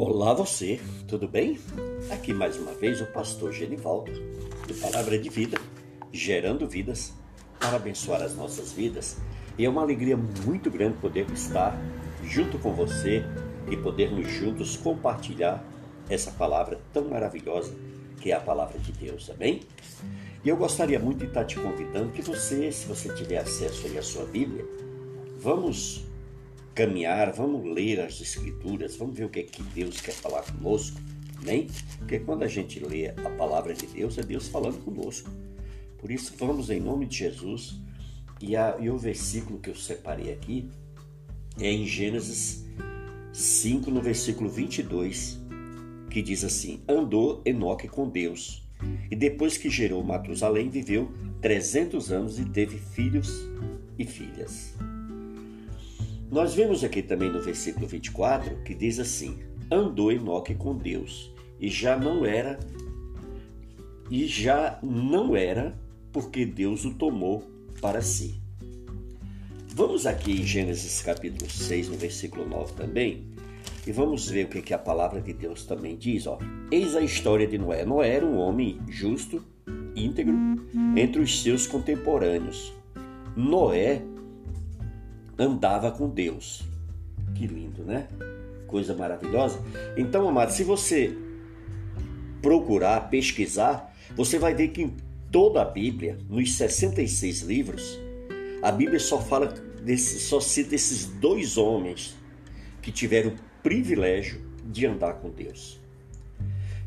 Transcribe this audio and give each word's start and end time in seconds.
Olá 0.00 0.32
você, 0.32 0.78
tudo 1.08 1.26
bem? 1.26 1.58
Aqui 2.08 2.32
mais 2.32 2.56
uma 2.56 2.72
vez 2.72 3.00
o 3.00 3.06
pastor 3.06 3.50
Genivaldo, 3.50 4.12
do 4.68 4.74
Palavra 4.74 5.18
de 5.18 5.28
Vida, 5.28 5.58
gerando 6.12 6.68
vidas 6.68 7.12
para 7.58 7.74
abençoar 7.74 8.22
as 8.22 8.32
nossas 8.36 8.72
vidas. 8.72 9.16
E 9.58 9.64
é 9.64 9.68
uma 9.68 9.82
alegria 9.82 10.16
muito 10.16 10.70
grande 10.70 10.98
poder 10.98 11.28
estar 11.32 11.76
junto 12.22 12.60
com 12.60 12.72
você 12.72 13.24
e 13.68 13.76
podermos 13.76 14.30
juntos 14.30 14.76
compartilhar 14.76 15.64
essa 16.08 16.30
palavra 16.30 16.80
tão 16.92 17.08
maravilhosa 17.08 17.74
que 18.20 18.30
é 18.30 18.36
a 18.36 18.40
palavra 18.40 18.78
de 18.78 18.92
Deus, 18.92 19.28
amém? 19.28 19.62
E 20.44 20.48
eu 20.48 20.56
gostaria 20.56 21.00
muito 21.00 21.18
de 21.18 21.26
estar 21.26 21.44
te 21.44 21.58
convidando 21.58 22.12
que 22.12 22.22
você, 22.22 22.70
se 22.70 22.86
você 22.86 23.12
tiver 23.14 23.38
acesso 23.38 23.88
aí 23.88 23.98
à 23.98 24.02
sua 24.02 24.26
Bíblia, 24.26 24.64
vamos 25.40 26.07
caminhar, 26.78 27.32
vamos 27.32 27.74
ler 27.74 27.98
as 27.98 28.20
Escrituras, 28.20 28.94
vamos 28.94 29.16
ver 29.16 29.24
o 29.24 29.28
que 29.28 29.40
é 29.40 29.42
que 29.42 29.64
Deus 29.64 30.00
quer 30.00 30.12
falar 30.12 30.42
conosco, 30.42 30.96
amém? 31.42 31.66
Porque 31.98 32.20
quando 32.20 32.44
a 32.44 32.46
gente 32.46 32.78
lê 32.78 33.08
a 33.08 33.30
palavra 33.30 33.74
de 33.74 33.84
Deus, 33.88 34.16
é 34.16 34.22
Deus 34.22 34.46
falando 34.46 34.78
conosco. 34.84 35.28
Por 35.98 36.08
isso, 36.08 36.34
vamos 36.38 36.70
em 36.70 36.78
nome 36.78 37.06
de 37.06 37.16
Jesus. 37.16 37.80
E, 38.40 38.54
a, 38.54 38.76
e 38.78 38.88
o 38.88 38.96
versículo 38.96 39.58
que 39.58 39.70
eu 39.70 39.74
separei 39.74 40.32
aqui 40.32 40.70
é 41.58 41.68
em 41.68 41.84
Gênesis 41.84 42.64
5, 43.32 43.90
no 43.90 44.00
versículo 44.00 44.48
22, 44.48 45.36
que 46.08 46.22
diz 46.22 46.44
assim: 46.44 46.80
Andou 46.88 47.42
Enoque 47.44 47.88
com 47.88 48.08
Deus, 48.08 48.62
e 49.10 49.16
depois 49.16 49.58
que 49.58 49.68
gerou 49.68 50.04
Matusalém, 50.04 50.70
viveu 50.70 51.12
300 51.40 52.12
anos 52.12 52.38
e 52.38 52.44
teve 52.44 52.78
filhos 52.78 53.48
e 53.98 54.04
filhas. 54.04 54.76
Nós 56.30 56.54
vemos 56.54 56.84
aqui 56.84 57.02
também 57.02 57.30
no 57.30 57.40
versículo 57.40 57.86
24 57.86 58.62
que 58.62 58.74
diz 58.74 58.98
assim: 58.98 59.38
Andou 59.70 60.12
Enoque 60.12 60.54
com 60.54 60.76
Deus 60.76 61.32
e 61.58 61.68
já 61.68 61.96
não 61.96 62.24
era 62.24 62.58
e 64.10 64.26
já 64.26 64.78
não 64.82 65.34
era 65.34 65.78
porque 66.12 66.44
Deus 66.44 66.84
o 66.84 66.94
tomou 66.94 67.42
para 67.80 68.02
si. 68.02 68.40
Vamos 69.68 70.06
aqui 70.06 70.32
em 70.32 70.44
Gênesis 70.44 71.00
capítulo 71.02 71.50
6, 71.50 71.88
no 71.88 71.96
versículo 71.96 72.46
9 72.46 72.72
também, 72.74 73.26
e 73.86 73.92
vamos 73.92 74.28
ver 74.28 74.46
o 74.46 74.48
que, 74.48 74.60
que 74.60 74.74
a 74.74 74.78
palavra 74.78 75.20
de 75.20 75.32
Deus 75.32 75.64
também 75.64 75.96
diz. 75.96 76.26
Ó. 76.26 76.38
Eis 76.70 76.96
a 76.96 77.00
história 77.00 77.46
de 77.46 77.56
Noé. 77.56 77.84
Noé 77.84 78.16
era 78.16 78.26
um 78.26 78.38
homem 78.38 78.80
justo, 78.88 79.42
íntegro, 79.94 80.34
entre 80.96 81.20
os 81.20 81.42
seus 81.42 81.66
contemporâneos. 81.66 82.72
Noé 83.36 84.02
andava 85.38 85.90
com 85.90 86.08
Deus. 86.08 86.62
Que 87.34 87.46
lindo, 87.46 87.84
né? 87.84 88.08
Coisa 88.66 88.94
maravilhosa. 88.94 89.60
Então, 89.96 90.28
amado, 90.28 90.52
se 90.52 90.64
você 90.64 91.16
procurar, 92.42 93.08
pesquisar, 93.08 93.94
você 94.16 94.38
vai 94.38 94.54
ver 94.54 94.68
que 94.68 94.82
em 94.82 94.96
toda 95.30 95.62
a 95.62 95.64
Bíblia, 95.64 96.18
nos 96.28 96.54
66 96.54 97.42
livros, 97.42 97.98
a 98.62 98.72
Bíblia 98.72 98.98
só 98.98 99.20
fala 99.20 99.46
desse, 99.82 100.18
só 100.20 100.40
cita 100.40 100.74
esses 100.74 101.06
dois 101.06 101.56
homens 101.56 102.16
que 102.82 102.90
tiveram 102.90 103.30
o 103.30 103.38
privilégio 103.62 104.40
de 104.64 104.86
andar 104.86 105.14
com 105.14 105.30
Deus. 105.30 105.78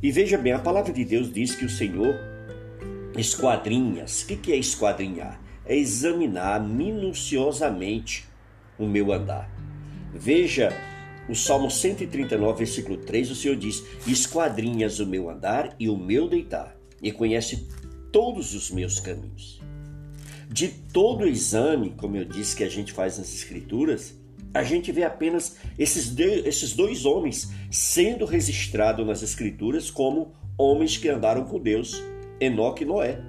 E 0.02 0.12
veja 0.12 0.38
bem, 0.38 0.54
a 0.54 0.60
palavra 0.60 0.92
de 0.92 1.06
Deus 1.06 1.32
diz 1.32 1.56
que 1.56 1.66
o 1.66 1.70
Senhor 1.70 2.16
esquadrinhas. 3.18 4.24
O 4.24 4.28
que 4.28 4.52
é 4.52 4.58
esquadrinhar? 4.58 5.40
É 5.66 5.76
examinar 5.76 6.60
minuciosamente 6.60 8.26
o 8.84 8.88
meu 8.88 9.12
andar. 9.12 9.50
Veja 10.14 10.72
o 11.30 11.36
Salmo 11.36 11.70
139, 11.70 12.58
versículo 12.58 12.98
3, 12.98 13.32
o 13.32 13.36
Senhor 13.36 13.56
diz: 13.56 13.84
Esquadrinhas 14.08 15.00
o 15.00 15.06
meu 15.06 15.30
andar 15.30 15.76
e 15.80 15.88
o 15.88 15.98
meu 15.98 16.28
deitar, 16.28 16.76
e 17.02 17.12
conhece 17.12 17.68
todos 18.12 18.54
os 18.54 18.72
meus 18.72 19.00
caminhos. 19.00 19.62
De 20.50 20.68
todo 20.68 21.22
o 21.22 21.28
exame, 21.28 21.92
como 21.92 22.18
eu 22.18 22.26
disse 22.26 22.56
que 22.56 22.64
a 22.64 22.70
gente 22.70 22.92
faz 22.92 23.18
nas 23.18 23.34
Escrituras, 23.34 24.20
a 24.54 24.64
gente 24.64 24.92
vê 24.92 25.04
apenas 25.04 25.56
esses, 25.80 26.14
esses 26.20 26.74
dois 26.74 27.06
homens 27.06 27.50
sendo 27.72 28.26
registrados 28.26 29.08
nas 29.08 29.24
Escrituras 29.24 29.90
como 29.90 30.34
homens 30.58 30.98
que 30.98 31.08
andaram 31.08 31.46
com 31.46 31.58
Deus, 31.58 32.04
Enoque 32.40 32.84
e 32.84 32.86
Noé. 32.86 33.22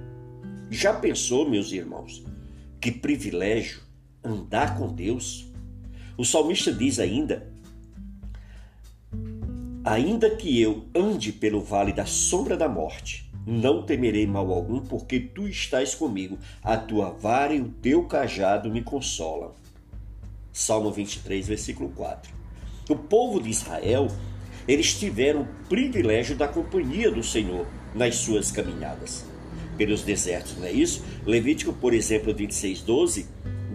Já 0.69 0.93
pensou, 0.93 1.49
meus 1.49 1.71
irmãos, 1.71 2.23
que 2.81 2.91
privilégio 2.91 3.79
andar 4.23 4.77
com 4.77 4.87
Deus. 4.87 5.45
O 6.17 6.23
salmista 6.23 6.71
diz 6.71 6.99
ainda: 6.99 7.51
Ainda 9.83 10.29
que 10.35 10.61
eu 10.61 10.85
ande 10.95 11.31
pelo 11.31 11.61
vale 11.61 11.91
da 11.91 12.05
sombra 12.05 12.55
da 12.55 12.69
morte, 12.69 13.29
não 13.45 13.83
temerei 13.83 14.25
mal 14.25 14.51
algum, 14.51 14.79
porque 14.79 15.19
tu 15.19 15.47
estás 15.47 15.93
comigo, 15.93 16.37
a 16.63 16.77
tua 16.77 17.09
vara 17.09 17.53
e 17.53 17.61
o 17.61 17.69
teu 17.69 18.05
cajado 18.05 18.69
me 18.69 18.81
consolam. 18.81 19.51
Salmo 20.51 20.91
23, 20.91 21.47
versículo 21.47 21.89
4. 21.89 22.31
O 22.89 22.95
povo 22.95 23.41
de 23.41 23.49
Israel, 23.49 24.07
eles 24.67 24.97
tiveram 24.97 25.41
o 25.41 25.67
privilégio 25.67 26.37
da 26.37 26.47
companhia 26.47 27.11
do 27.11 27.23
Senhor 27.23 27.67
nas 27.93 28.15
suas 28.15 28.51
caminhadas 28.51 29.25
pelos 29.77 30.03
desertos, 30.03 30.55
não 30.57 30.65
é 30.65 30.71
isso? 30.71 31.03
Levítico, 31.25 31.73
por 31.73 31.93
exemplo, 31.93 32.33
26, 32.33 32.81
12 32.81 33.27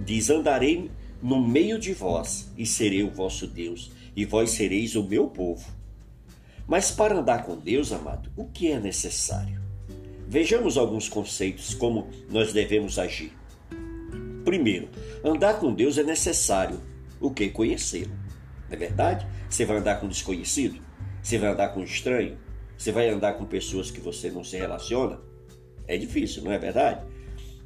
diz: 0.09 0.31
Andarei 0.31 0.91
no 1.23 1.47
meio 1.47 1.79
de 1.79 1.93
vós 1.93 2.51
e 2.57 2.65
serei 2.65 3.03
o 3.03 3.11
vosso 3.11 3.47
Deus, 3.47 3.93
e 4.17 4.25
vós 4.25 4.51
sereis 4.51 4.97
o 4.97 5.03
meu 5.03 5.29
povo. 5.29 5.69
Mas 6.67 6.91
para 6.91 7.19
andar 7.19 7.45
com 7.45 7.57
Deus, 7.57 7.93
amado, 7.93 8.31
o 8.35 8.47
que 8.47 8.73
é 8.73 8.81
necessário? 8.81 9.61
Vejamos 10.27 10.77
alguns 10.77 11.09
conceitos 11.09 11.75
como 11.75 12.09
nós 12.31 12.53
devemos 12.53 12.99
agir. 12.99 13.33
Primeiro, 14.45 14.89
andar 15.23 15.61
com 15.61 15.75
Deus 15.75 15.99
é 15.99 16.03
necessário 16.03 16.81
o 17.21 17.31
que? 17.31 17.51
Conhecê-lo. 17.51 18.13
Não 18.69 18.75
é 18.75 18.77
verdade? 18.77 19.27
Você 19.49 19.65
vai 19.65 19.77
andar 19.77 20.01
com 20.01 20.09
desconhecido? 20.09 20.81
Você 21.23 21.39
vai 21.39 21.51
andar 21.51 21.69
com 21.69 21.83
estranho? 21.83 22.39
Você 22.77 22.93
vai 22.93 23.09
andar 23.09 23.35
com 23.35 23.45
pessoas 23.45 23.91
que 23.91 24.01
você 24.01 24.31
não 24.31 24.45
se 24.45 24.57
relaciona? 24.57 25.21
É 25.87 25.97
difícil, 25.97 26.45
não 26.45 26.53
é 26.53 26.59
verdade? 26.59 27.05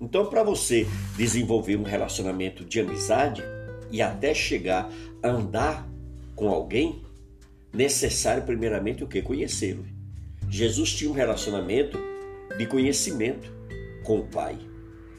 Então, 0.03 0.27
para 0.27 0.43
você 0.43 0.85
desenvolver 1.17 1.77
um 1.77 1.85
relacionamento 1.85 2.65
de 2.65 2.81
amizade 2.81 3.41
e 3.89 4.03
até 4.03 4.35
chegar 4.35 4.91
a 5.23 5.29
andar 5.29 5.89
com 6.35 6.49
alguém, 6.49 7.01
necessário 7.73 8.43
primeiramente 8.43 9.05
o 9.05 9.07
que? 9.07 9.23
Conhecê-lo. 9.23 9.87
Jesus 10.51 10.93
tinha 10.93 11.09
um 11.09 11.15
relacionamento 11.15 11.97
de 12.59 12.67
conhecimento 12.67 13.49
com 14.03 14.19
o 14.19 14.27
Pai. 14.27 14.59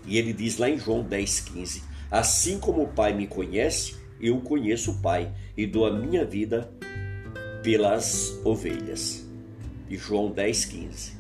E 0.05 0.17
ele 0.17 0.33
diz 0.33 0.57
lá 0.57 0.69
em 0.69 0.77
João 0.77 1.01
10,15: 1.01 1.81
Assim 2.11 2.59
como 2.59 2.83
o 2.83 2.89
Pai 2.89 3.13
me 3.13 3.25
conhece, 3.25 3.95
eu 4.19 4.41
conheço 4.41 4.91
o 4.91 5.01
Pai 5.01 5.33
e 5.55 5.65
dou 5.65 5.85
a 5.85 5.97
minha 5.97 6.25
vida 6.25 6.69
pelas 7.63 8.37
ovelhas. 8.43 9.25
E 9.89 9.95
João 9.95 10.29
10,15. 10.29 11.13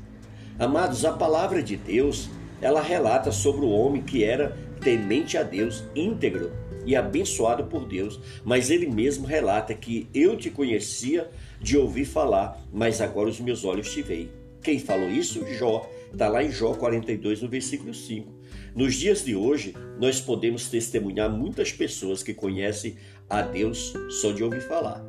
Amados, 0.59 1.05
a 1.05 1.13
palavra 1.13 1.63
de 1.63 1.77
Deus 1.77 2.29
ela 2.63 2.81
relata 2.81 3.29
sobre 3.29 3.65
o 3.65 3.69
homem 3.69 4.01
que 4.01 4.23
era 4.23 4.57
temente 4.79 5.37
a 5.37 5.43
Deus, 5.43 5.83
íntegro 5.93 6.51
e 6.85 6.95
abençoado 6.95 7.65
por 7.65 7.85
Deus, 7.85 8.19
mas 8.43 8.69
ele 8.69 8.87
mesmo 8.87 9.27
relata 9.27 9.73
que 9.73 10.07
eu 10.13 10.37
te 10.37 10.49
conhecia 10.49 11.29
de 11.59 11.77
ouvir 11.77 12.05
falar, 12.05 12.57
mas 12.71 13.01
agora 13.01 13.29
os 13.29 13.39
meus 13.39 13.65
olhos 13.65 13.91
te 13.91 14.01
veem. 14.01 14.29
Quem 14.61 14.79
falou 14.79 15.09
isso? 15.09 15.45
Jó. 15.53 15.89
Está 16.11 16.29
lá 16.29 16.41
em 16.41 16.51
Jó 16.51 16.73
42, 16.73 17.41
no 17.41 17.49
versículo 17.49 17.93
5. 17.93 18.31
Nos 18.73 18.95
dias 18.95 19.25
de 19.25 19.35
hoje, 19.35 19.75
nós 19.99 20.21
podemos 20.21 20.69
testemunhar 20.69 21.29
muitas 21.29 21.71
pessoas 21.71 22.23
que 22.23 22.33
conhecem 22.33 22.95
a 23.29 23.41
Deus 23.41 23.93
só 24.09 24.31
de 24.31 24.41
ouvir 24.41 24.61
falar. 24.61 25.03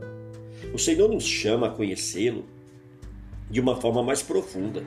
O 0.72 0.78
Senhor 0.78 1.08
nos 1.08 1.24
chama 1.24 1.68
a 1.68 1.70
conhecê-lo 1.70 2.44
de 3.48 3.60
uma 3.60 3.80
forma 3.80 4.02
mais 4.02 4.22
profunda. 4.22 4.82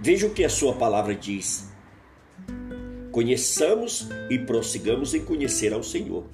Veja 0.00 0.26
o 0.26 0.30
que 0.30 0.44
a 0.44 0.48
sua 0.48 0.72
palavra 0.72 1.14
diz. 1.14 1.77
Conheçamos 3.18 4.06
e 4.30 4.38
prossigamos 4.38 5.12
em 5.12 5.24
conhecer 5.24 5.72
ao 5.72 5.82
Senhor. 5.82 6.24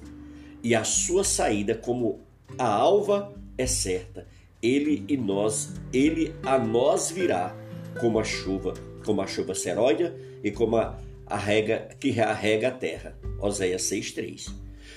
E 0.61 0.75
a 0.75 0.83
sua 0.83 1.23
saída 1.23 1.73
como 1.73 2.19
a 2.59 2.67
alva 2.67 3.33
é 3.57 3.65
certa. 3.65 4.27
Ele 4.61 5.03
e 5.07 5.17
nós, 5.17 5.73
ele 5.91 6.35
a 6.43 6.59
nós 6.59 7.09
virá 7.09 7.57
como 7.99 8.19
a 8.19 8.23
chuva, 8.23 8.75
como 9.03 9.19
a 9.19 9.25
chuva 9.25 9.55
seródia 9.55 10.15
e 10.43 10.51
como 10.51 10.77
a, 10.77 10.95
a 11.25 11.35
rega 11.35 11.89
que 11.99 12.21
arrega 12.21 12.67
a 12.67 12.71
terra. 12.71 13.17
Oséias 13.41 13.81
6:3. 13.81 14.53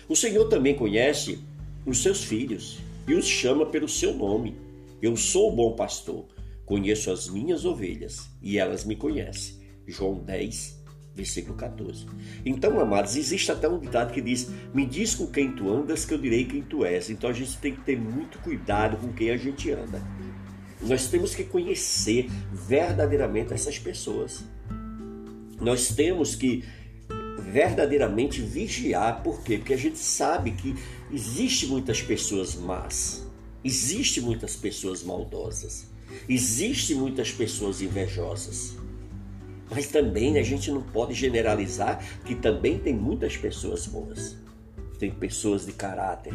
O 0.07 0.15
Senhor 0.15 0.47
também 0.51 0.75
conhece 0.75 1.39
os 1.87 2.03
seus 2.03 2.23
filhos 2.23 2.81
e 3.09 3.15
os 3.15 3.27
chama 3.27 3.65
pelo 3.65 3.89
seu 3.89 4.13
nome. 4.13 4.55
Eu 5.01 5.17
sou 5.17 5.51
o 5.51 5.57
bom 5.57 5.73
pastor, 5.75 6.27
conheço 6.67 7.11
as 7.11 7.31
minhas 7.31 7.65
ovelhas 7.65 8.29
e 8.43 8.59
elas 8.59 8.85
me 8.85 8.95
conhecem. 8.95 9.57
João 9.87 10.19
10, 10.19 10.78
Versículo 11.19 11.57
14. 11.57 12.07
Então, 12.47 12.79
amados, 12.79 13.17
existe 13.17 13.51
até 13.51 13.69
um 13.69 13.81
ditado 13.81 14.13
que 14.13 14.21
diz: 14.21 14.49
Me 14.73 14.87
diz 14.87 15.17
com 15.17 15.27
quem 15.27 15.51
tu 15.51 15.69
andas, 15.69 16.05
que 16.05 16.15
eu 16.15 16.19
direi 16.19 16.45
quem 16.45 16.63
tu 16.63 16.85
és. 16.85 17.11
Então 17.11 17.29
a 17.29 17.33
gente 17.33 17.59
tem 17.59 17.75
que 17.75 17.81
ter 17.81 17.99
muito 17.99 18.39
cuidado 18.39 18.97
com 18.99 19.13
quem 19.13 19.31
a 19.31 19.37
gente 19.37 19.69
anda. 19.73 20.01
Nós 20.81 21.09
temos 21.09 21.35
que 21.35 21.43
conhecer 21.43 22.31
verdadeiramente 22.53 23.53
essas 23.53 23.81
pessoas. 23.81 24.45
Nós 25.61 25.89
temos 25.89 26.37
que 26.37 26.63
verdadeiramente 27.51 28.41
vigiar, 28.41 29.21
por 29.25 29.43
quê? 29.43 29.59
Porque 29.59 29.75
a 29.75 29.79
gente 29.79 29.99
sabe 29.99 30.53
que 30.53 30.77
existe 31.13 31.67
muitas 31.67 32.01
pessoas 32.01 32.55
más, 32.55 33.27
existe 33.65 34.21
muitas 34.21 34.55
pessoas 34.55 35.03
maldosas, 35.03 35.87
existe 36.29 36.95
muitas 36.95 37.33
pessoas 37.33 37.83
invejosas. 37.83 38.77
Mas 39.71 39.89
também 39.89 40.39
a 40.39 40.43
gente 40.43 40.71
não 40.71 40.83
pode 40.83 41.15
generalizar 41.15 42.03
que 42.25 42.35
também 42.35 42.79
tem 42.79 42.95
muitas 42.95 43.37
pessoas 43.37 43.87
boas. 43.87 44.37
Tem 44.99 45.11
pessoas 45.11 45.67
de 45.67 45.73
caráter, 45.73 46.35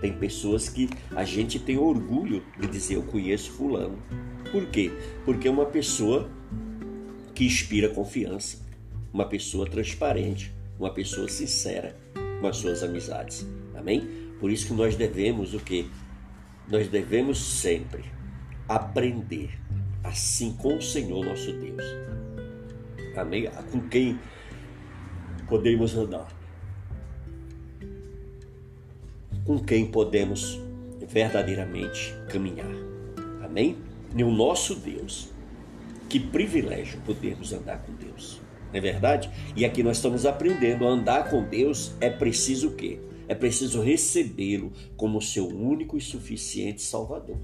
tem 0.00 0.12
pessoas 0.12 0.68
que 0.68 0.88
a 1.14 1.24
gente 1.24 1.58
tem 1.58 1.76
orgulho 1.76 2.42
de 2.58 2.66
dizer 2.66 2.94
eu 2.94 3.02
conheço 3.02 3.50
fulano. 3.50 3.98
Por 4.50 4.66
quê? 4.66 4.90
Porque 5.24 5.46
é 5.46 5.50
uma 5.50 5.66
pessoa 5.66 6.30
que 7.34 7.44
inspira 7.44 7.88
confiança, 7.88 8.58
uma 9.12 9.26
pessoa 9.26 9.68
transparente, 9.68 10.52
uma 10.78 10.92
pessoa 10.92 11.28
sincera 11.28 11.96
com 12.40 12.46
as 12.46 12.56
suas 12.56 12.82
amizades. 12.82 13.46
Amém? 13.74 14.08
Por 14.40 14.50
isso 14.50 14.66
que 14.66 14.72
nós 14.72 14.96
devemos 14.96 15.52
o 15.52 15.60
quê? 15.60 15.84
Nós 16.68 16.88
devemos 16.88 17.38
sempre 17.38 18.04
aprender 18.66 19.50
assim 20.02 20.54
com 20.54 20.76
o 20.76 20.82
Senhor 20.82 21.24
nosso 21.24 21.52
Deus. 21.52 22.09
Amém? 23.16 23.48
Com 23.70 23.80
quem 23.88 24.18
podemos 25.48 25.96
andar? 25.96 26.28
Com 29.44 29.58
quem 29.58 29.86
podemos 29.86 30.60
verdadeiramente 31.06 32.14
caminhar? 32.28 32.70
Amém? 33.42 33.76
E 34.16 34.22
o 34.22 34.30
nosso 34.30 34.74
Deus. 34.74 35.30
Que 36.08 36.18
privilégio 36.18 37.00
podermos 37.02 37.52
andar 37.52 37.82
com 37.82 37.92
Deus. 37.94 38.40
Não 38.70 38.78
é 38.78 38.80
verdade? 38.80 39.30
E 39.56 39.64
aqui 39.64 39.82
nós 39.82 39.96
estamos 39.96 40.26
aprendendo 40.26 40.86
a 40.86 40.90
andar 40.90 41.28
com 41.30 41.42
Deus 41.42 41.92
é 42.00 42.08
preciso 42.08 42.68
o 42.68 42.74
quê? 42.74 43.00
É 43.28 43.34
preciso 43.34 43.80
recebê-lo 43.80 44.72
como 44.96 45.22
seu 45.22 45.46
único 45.46 45.96
e 45.96 46.00
suficiente 46.00 46.82
Salvador. 46.82 47.38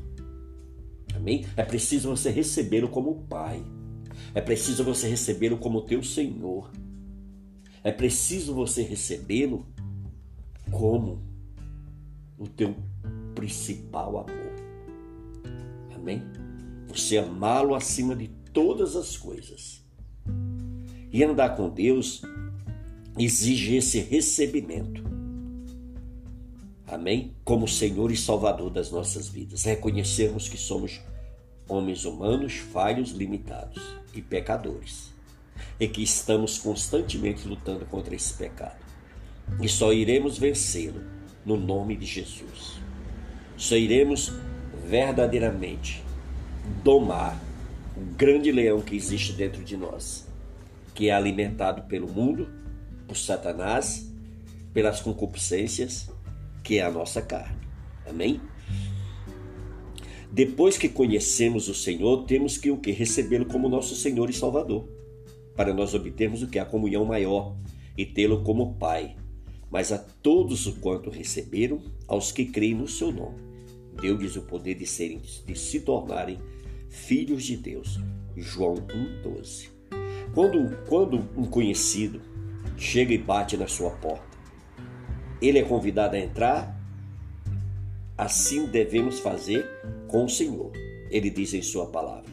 Amém? 1.14 1.46
É 1.56 1.64
preciso 1.64 2.10
você 2.10 2.30
recebê-lo 2.30 2.88
como 2.88 3.24
Pai. 3.28 3.62
É 4.36 4.40
preciso 4.42 4.84
você 4.84 5.08
recebê-lo 5.08 5.56
como 5.56 5.80
teu 5.80 6.02
Senhor. 6.02 6.70
É 7.82 7.90
preciso 7.90 8.52
você 8.52 8.82
recebê-lo 8.82 9.64
como 10.70 11.22
o 12.36 12.46
teu 12.46 12.76
principal 13.34 14.18
amor. 14.18 14.52
Amém? 15.94 16.22
Você 16.88 17.16
amá-lo 17.16 17.74
acima 17.74 18.14
de 18.14 18.28
todas 18.52 18.94
as 18.94 19.16
coisas. 19.16 19.82
E 21.10 21.24
andar 21.24 21.56
com 21.56 21.70
Deus 21.70 22.20
exige 23.18 23.76
esse 23.76 24.00
recebimento. 24.00 25.02
Amém? 26.86 27.34
Como 27.42 27.66
Senhor 27.66 28.12
e 28.12 28.16
Salvador 28.18 28.68
das 28.68 28.90
nossas 28.90 29.30
vidas. 29.30 29.64
Reconhecermos 29.64 30.46
que 30.46 30.58
somos 30.58 31.00
homens 31.68 32.04
humanos, 32.04 32.54
falhos, 32.54 33.10
limitados 33.10 33.82
e 34.14 34.22
pecadores, 34.22 35.12
e 35.78 35.88
que 35.88 36.02
estamos 36.02 36.58
constantemente 36.58 37.46
lutando 37.46 37.84
contra 37.86 38.14
esse 38.14 38.34
pecado. 38.34 38.84
E 39.60 39.68
só 39.68 39.92
iremos 39.92 40.38
vencê-lo 40.38 41.02
no 41.44 41.56
nome 41.56 41.96
de 41.96 42.06
Jesus. 42.06 42.80
Só 43.56 43.76
iremos 43.76 44.32
verdadeiramente 44.86 46.02
domar 46.82 47.40
o 47.96 48.00
grande 48.16 48.50
leão 48.52 48.80
que 48.80 48.96
existe 48.96 49.32
dentro 49.32 49.62
de 49.64 49.76
nós, 49.76 50.26
que 50.94 51.08
é 51.08 51.14
alimentado 51.14 51.82
pelo 51.82 52.08
mundo, 52.08 52.48
por 53.06 53.16
Satanás, 53.16 54.10
pelas 54.74 55.00
concupiscências, 55.00 56.10
que 56.62 56.78
é 56.78 56.82
a 56.82 56.90
nossa 56.90 57.22
carne. 57.22 57.56
Amém? 58.06 58.40
Depois 60.36 60.76
que 60.76 60.90
conhecemos 60.90 61.66
o 61.66 61.74
Senhor, 61.74 62.24
temos 62.26 62.58
que 62.58 62.70
o 62.70 62.76
que 62.76 62.92
recebê-lo 62.92 63.46
como 63.46 63.70
nosso 63.70 63.94
Senhor 63.94 64.28
e 64.28 64.34
Salvador, 64.34 64.86
para 65.56 65.72
nós 65.72 65.94
obtermos 65.94 66.42
o 66.42 66.46
que 66.46 66.58
a 66.58 66.64
comunhão 66.66 67.06
maior 67.06 67.56
e 67.96 68.04
tê-lo 68.04 68.42
como 68.42 68.74
Pai. 68.74 69.16
Mas 69.70 69.92
a 69.92 69.96
todos 69.96 70.66
o 70.66 70.78
quanto 70.78 71.08
receberam, 71.08 71.80
aos 72.06 72.32
que 72.32 72.44
creem 72.44 72.74
no 72.74 72.86
seu 72.86 73.10
nome, 73.10 73.38
deu-lhes 73.98 74.36
o 74.36 74.42
poder 74.42 74.74
de 74.74 74.84
serem 74.84 75.22
de 75.46 75.58
se 75.58 75.80
tornarem 75.80 76.38
filhos 76.90 77.42
de 77.42 77.56
Deus. 77.56 77.98
João 78.36 78.74
1:12. 78.74 79.70
Quando, 80.34 80.76
quando 80.86 81.16
um 81.34 81.46
conhecido 81.46 82.20
chega 82.76 83.14
e 83.14 83.16
bate 83.16 83.56
na 83.56 83.66
sua 83.66 83.92
porta, 83.92 84.36
ele 85.40 85.60
é 85.60 85.62
convidado 85.62 86.14
a 86.14 86.18
entrar 86.18 86.75
Assim 88.16 88.66
devemos 88.66 89.18
fazer 89.18 89.66
com 90.08 90.24
o 90.24 90.28
Senhor. 90.28 90.72
Ele 91.10 91.28
diz 91.28 91.52
em 91.52 91.62
Sua 91.62 91.86
palavra: 91.86 92.30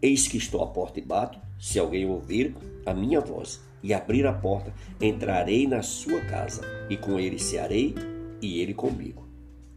Eis 0.00 0.26
que 0.26 0.38
estou 0.38 0.62
à 0.62 0.66
porta 0.66 0.98
e 0.98 1.02
bato. 1.02 1.38
Se 1.58 1.78
alguém 1.78 2.06
ouvir 2.06 2.56
a 2.86 2.94
minha 2.94 3.20
voz 3.20 3.60
e 3.82 3.92
abrir 3.92 4.26
a 4.26 4.32
porta, 4.32 4.72
entrarei 4.98 5.66
na 5.66 5.82
sua 5.82 6.22
casa 6.22 6.62
e 6.88 6.96
com 6.96 7.20
ele 7.20 7.38
cearei 7.38 7.94
e 8.40 8.60
ele 8.60 8.72
comigo. 8.72 9.28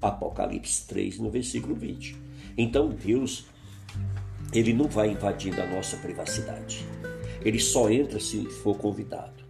Apocalipse 0.01 0.87
3, 0.87 1.19
no 1.19 1.29
versículo 1.29 1.75
20. 1.75 2.15
Então 2.57 2.87
Deus, 2.89 3.45
ele 4.53 4.73
não 4.73 4.87
vai 4.87 5.11
invadindo 5.11 5.61
a 5.61 5.67
nossa 5.67 5.97
privacidade. 5.97 6.85
Ele 7.43 7.59
só 7.59 7.89
entra 7.89 8.19
se 8.19 8.45
for 8.45 8.77
convidado. 8.77 9.43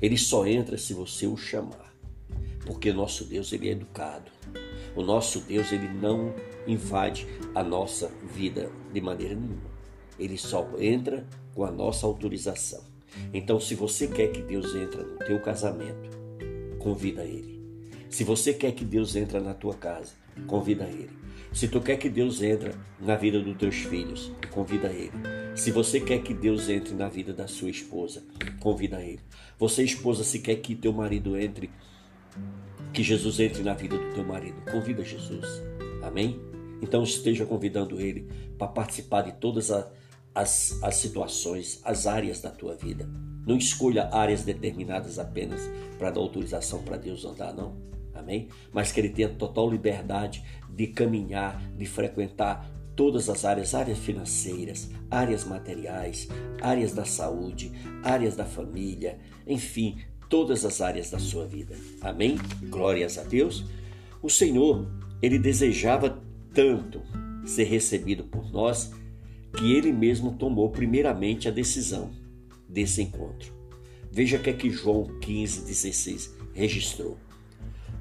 Ele 0.00 0.16
só 0.16 0.46
entra 0.46 0.78
se 0.78 0.94
você 0.94 1.26
o 1.26 1.36
chamar. 1.36 1.92
Porque 2.64 2.92
nosso 2.92 3.24
Deus, 3.24 3.52
ele 3.52 3.68
é 3.68 3.72
educado. 3.72 4.30
O 4.94 5.02
nosso 5.02 5.40
Deus, 5.40 5.72
ele 5.72 5.88
não 5.88 6.34
invade 6.66 7.26
a 7.54 7.62
nossa 7.62 8.10
vida 8.34 8.70
de 8.92 9.00
maneira 9.00 9.34
nenhuma. 9.34 9.72
Ele 10.18 10.36
só 10.36 10.68
entra 10.78 11.26
com 11.54 11.64
a 11.64 11.70
nossa 11.70 12.06
autorização. 12.06 12.82
Então, 13.32 13.58
se 13.60 13.74
você 13.74 14.06
quer 14.06 14.28
que 14.28 14.42
Deus 14.42 14.74
entre 14.74 15.02
no 15.02 15.18
teu 15.18 15.40
casamento, 15.40 16.10
convida 16.78 17.24
ele. 17.24 17.60
Se 18.08 18.24
você 18.24 18.52
quer 18.52 18.72
que 18.72 18.84
Deus 18.84 19.16
entre 19.16 19.40
na 19.40 19.54
tua 19.54 19.74
casa, 19.74 20.12
convida 20.46 20.84
ele. 20.84 21.10
Se 21.52 21.68
tu 21.68 21.80
quer 21.80 21.96
que 21.96 22.08
Deus 22.08 22.42
entre 22.42 22.72
na 23.00 23.16
vida 23.16 23.40
dos 23.40 23.56
teus 23.56 23.76
filhos, 23.76 24.32
convida 24.50 24.88
ele. 24.88 25.12
Se 25.54 25.70
você 25.70 26.00
quer 26.00 26.22
que 26.22 26.32
Deus 26.32 26.68
entre 26.68 26.94
na 26.94 27.08
vida 27.08 27.32
da 27.32 27.46
sua 27.46 27.70
esposa, 27.70 28.22
convida 28.58 29.02
ele. 29.02 29.20
Você, 29.58 29.82
esposa, 29.82 30.24
se 30.24 30.38
quer 30.38 30.56
que 30.56 30.74
teu 30.74 30.92
marido 30.92 31.36
entre 31.36 31.70
que 32.92 33.02
Jesus 33.02 33.40
entre 33.40 33.62
na 33.62 33.74
vida 33.74 33.96
do 33.96 34.14
teu 34.14 34.24
marido. 34.24 34.62
Convida 34.70 35.04
Jesus. 35.04 35.46
Amém? 36.02 36.40
Então 36.80 37.02
esteja 37.02 37.46
convidando 37.46 38.00
ele 38.00 38.28
para 38.58 38.68
participar 38.68 39.22
de 39.22 39.32
todas 39.32 39.70
as, 40.34 40.82
as 40.82 40.96
situações, 40.96 41.80
as 41.84 42.06
áreas 42.06 42.40
da 42.40 42.50
tua 42.50 42.74
vida. 42.74 43.08
Não 43.46 43.56
escolha 43.56 44.08
áreas 44.12 44.42
determinadas 44.42 45.18
apenas 45.18 45.62
para 45.98 46.10
dar 46.10 46.20
autorização 46.20 46.82
para 46.82 46.96
Deus 46.96 47.24
andar, 47.24 47.52
não. 47.52 47.76
Amém? 48.14 48.48
Mas 48.72 48.92
que 48.92 49.00
ele 49.00 49.08
tenha 49.08 49.28
total 49.28 49.70
liberdade 49.70 50.44
de 50.68 50.86
caminhar, 50.88 51.60
de 51.76 51.86
frequentar 51.86 52.70
todas 52.94 53.28
as 53.28 53.44
áreas, 53.44 53.74
áreas 53.74 53.98
financeiras, 53.98 54.90
áreas 55.10 55.44
materiais, 55.44 56.28
áreas 56.60 56.92
da 56.92 57.04
saúde, 57.04 57.72
áreas 58.02 58.36
da 58.36 58.44
família, 58.44 59.18
enfim, 59.46 59.98
todas 60.32 60.64
as 60.64 60.80
áreas 60.80 61.10
da 61.10 61.18
sua 61.18 61.44
vida. 61.44 61.76
Amém? 62.00 62.38
Glórias 62.70 63.18
a 63.18 63.22
Deus. 63.22 63.66
O 64.22 64.30
Senhor, 64.30 64.90
ele 65.20 65.38
desejava 65.38 66.22
tanto 66.54 67.02
ser 67.44 67.64
recebido 67.64 68.24
por 68.24 68.50
nós 68.50 68.90
que 69.54 69.74
ele 69.74 69.92
mesmo 69.92 70.32
tomou 70.32 70.70
primeiramente 70.70 71.48
a 71.48 71.50
decisão 71.50 72.10
desse 72.66 73.02
encontro. 73.02 73.52
Veja 74.10 74.38
que 74.38 74.48
é 74.48 74.54
que 74.54 74.70
João 74.70 75.04
15, 75.20 75.66
16 75.66 76.34
registrou. 76.54 77.18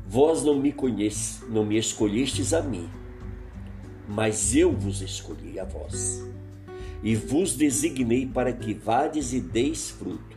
Vós 0.07 0.41
não 0.41 0.57
me 0.57 0.71
conhece, 0.71 1.43
não 1.49 1.65
me 1.65 1.77
escolhestes 1.77 2.53
a 2.53 2.61
mim, 2.61 2.89
mas 4.07 4.55
eu 4.55 4.71
vos 4.71 5.01
escolhi 5.01 5.59
a 5.59 5.65
vós, 5.65 6.25
e 7.03 7.13
vos 7.13 7.55
designei 7.55 8.25
para 8.25 8.53
que 8.53 8.73
vades 8.73 9.33
e 9.33 9.41
deis 9.41 9.89
fruto, 9.89 10.30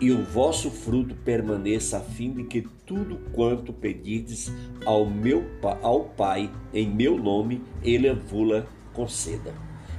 e 0.00 0.10
o 0.10 0.22
vosso 0.22 0.70
fruto 0.70 1.14
permaneça, 1.14 1.98
a 1.98 2.00
fim 2.00 2.32
de 2.32 2.44
que 2.44 2.66
tudo 2.84 3.18
quanto 3.32 3.72
pedirdes 3.72 4.52
ao 4.84 5.08
meu 5.08 5.44
ao 5.82 6.04
Pai 6.04 6.50
em 6.72 6.88
meu 6.88 7.16
nome, 7.16 7.62
ele 7.82 8.12
vula 8.12 8.68
conceda. 8.92 9.54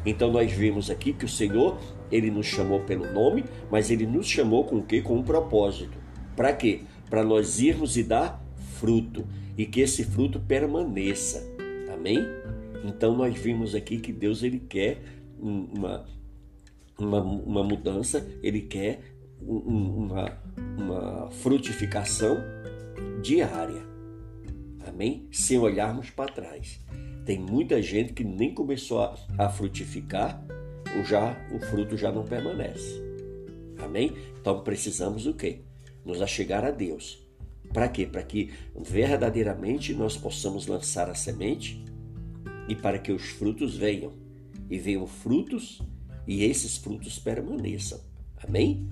Então 0.06 0.32
nós 0.32 0.52
vimos 0.52 0.90
aqui 0.90 1.14
que 1.14 1.26
o 1.26 1.30
Senhor, 1.30 1.78
ele 2.12 2.32
nos 2.32 2.46
chamou 2.46 2.82
pelo 2.82 3.12
nome, 3.12 3.44
mas 3.72 3.90
ele 3.90 4.06
nos 4.06 4.28
chamou 4.28 4.64
com 4.64 4.78
o 4.78 4.84
quê? 4.84 5.02
Com 5.02 5.18
um 5.18 5.24
propósito. 5.24 5.98
Para 6.36 6.54
quê? 6.54 6.82
Para 7.10 7.24
nós 7.24 7.60
irmos 7.60 7.98
e 7.98 8.04
dar 8.04 8.44
fruto 8.76 9.26
e 9.58 9.66
que 9.66 9.82
esse 9.82 10.04
fruto 10.04 10.40
permaneça. 10.40 11.44
Amém? 11.92 12.20
Então 12.86 13.18
nós 13.18 13.36
vimos 13.36 13.74
aqui 13.74 13.98
que 13.98 14.14
Deus 14.14 14.44
ele 14.44 14.60
quer 14.60 15.02
uma, 15.40 16.06
uma, 16.98 17.22
uma 17.22 17.64
mudança, 17.64 18.26
ele 18.42 18.62
quer 18.62 19.17
uma, 19.42 20.38
uma 20.78 21.32
frutificação 21.32 22.38
diária. 23.22 23.82
Amém? 24.88 25.28
Sem 25.32 25.58
olharmos 25.58 26.10
para 26.10 26.32
trás. 26.32 26.80
Tem 27.26 27.38
muita 27.38 27.82
gente 27.82 28.14
que 28.14 28.24
nem 28.24 28.54
começou 28.54 29.02
a, 29.02 29.16
a 29.38 29.50
frutificar, 29.50 30.42
o, 31.00 31.04
já, 31.04 31.36
o 31.54 31.60
fruto 31.60 31.98
já 31.98 32.12
não 32.12 32.24
permanece. 32.24 33.02
Amém? 33.80 34.14
Então 34.40 34.64
precisamos 34.64 35.28
o 35.28 35.34
quê? 35.34 35.62
Nos 36.06 36.22
achegar 36.22 36.64
a 36.64 36.72
Deus. 36.72 37.20
Para 37.74 37.90
quê? 37.90 38.06
Para 38.06 38.24
que 38.24 38.52
verdadeiramente 38.80 39.94
nós 39.94 40.16
possamos 40.16 40.68
lançar 40.68 41.10
a 41.10 41.16
semente 41.16 41.84
e 42.68 42.76
para 42.76 42.98
que 42.98 43.12
os 43.12 43.24
frutos 43.24 43.76
venham. 43.76 44.14
E 44.70 44.78
venham 44.80 45.06
frutos 45.06 45.82
e 46.26 46.44
esses 46.44 46.78
frutos 46.78 47.20
permaneçam. 47.20 48.00
Amém? 48.42 48.88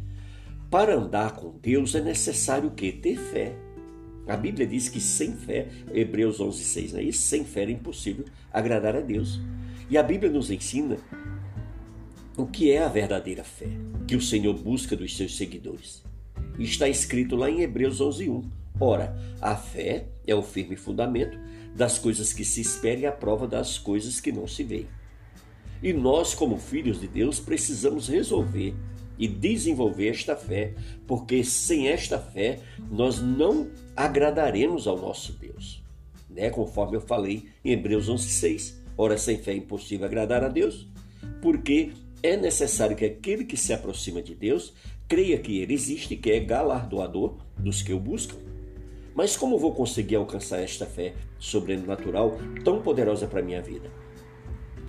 Para 0.75 0.93
andar 0.93 1.31
com 1.37 1.57
Deus 1.57 1.95
é 1.95 2.01
necessário 2.01 2.69
o? 2.69 2.91
Ter 2.91 3.15
fé. 3.15 3.55
A 4.27 4.35
Bíblia 4.35 4.67
diz 4.67 4.89
que 4.89 4.99
sem 4.99 5.31
fé, 5.31 5.69
Hebreus 5.89 6.41
11, 6.41 6.61
6, 6.65 6.91
não 6.91 6.99
é 6.99 7.03
isso? 7.03 7.21
Sem 7.21 7.45
fé 7.45 7.63
é 7.63 7.71
impossível 7.71 8.25
agradar 8.51 8.93
a 8.93 8.99
Deus. 8.99 9.39
E 9.89 9.97
a 9.97 10.03
Bíblia 10.03 10.29
nos 10.29 10.51
ensina 10.51 10.97
o 12.35 12.45
que 12.45 12.71
é 12.71 12.83
a 12.83 12.89
verdadeira 12.89 13.41
fé 13.41 13.69
que 14.05 14.17
o 14.17 14.21
Senhor 14.21 14.53
busca 14.53 14.97
dos 14.97 15.15
seus 15.15 15.37
seguidores. 15.37 16.03
Está 16.59 16.89
escrito 16.89 17.37
lá 17.37 17.49
em 17.49 17.61
Hebreus 17.61 18.01
11, 18.01 18.29
1. 18.29 18.43
Ora, 18.77 19.17
a 19.39 19.55
fé 19.55 20.09
é 20.27 20.35
o 20.35 20.43
firme 20.43 20.75
fundamento 20.75 21.39
das 21.73 21.97
coisas 21.97 22.33
que 22.33 22.43
se 22.43 22.59
esperam 22.59 23.03
e 23.03 23.05
a 23.05 23.13
prova 23.13 23.47
das 23.47 23.77
coisas 23.77 24.19
que 24.19 24.33
não 24.33 24.45
se 24.45 24.61
veem. 24.61 24.89
E 25.81 25.93
nós, 25.93 26.35
como 26.35 26.57
filhos 26.57 26.99
de 26.99 27.07
Deus, 27.07 27.39
precisamos 27.39 28.09
resolver 28.09 28.75
e 29.17 29.27
desenvolver 29.27 30.09
esta 30.09 30.35
fé, 30.35 30.73
porque 31.07 31.43
sem 31.43 31.87
esta 31.87 32.19
fé 32.19 32.59
nós 32.91 33.21
não 33.21 33.69
agradaremos 33.95 34.87
ao 34.87 34.97
nosso 34.97 35.33
Deus. 35.33 35.83
Né? 36.29 36.49
Conforme 36.49 36.97
eu 36.97 37.01
falei 37.01 37.45
em 37.63 37.71
Hebreus 37.71 38.09
11:6. 38.09 38.75
Ora, 38.97 39.17
sem 39.17 39.37
fé 39.37 39.51
é 39.51 39.57
impossível 39.57 40.05
agradar 40.05 40.43
a 40.43 40.47
Deus, 40.47 40.87
porque 41.41 41.91
é 42.23 42.37
necessário 42.37 42.95
que 42.95 43.05
aquele 43.05 43.43
que 43.43 43.57
se 43.57 43.73
aproxima 43.73 44.21
de 44.21 44.33
Deus 44.33 44.73
creia 45.07 45.37
que 45.37 45.59
ele 45.59 45.73
existe 45.73 46.15
que 46.15 46.31
é 46.31 46.39
galardoador 46.39 47.35
dos 47.57 47.81
que 47.81 47.93
o 47.93 47.99
buscam. 47.99 48.37
Mas 49.13 49.37
como 49.37 49.57
vou 49.57 49.73
conseguir 49.73 50.15
alcançar 50.15 50.61
esta 50.61 50.85
fé 50.85 51.13
sobrenatural 51.39 52.37
tão 52.63 52.81
poderosa 52.81 53.27
para 53.27 53.41
minha 53.41 53.61
vida? 53.61 53.89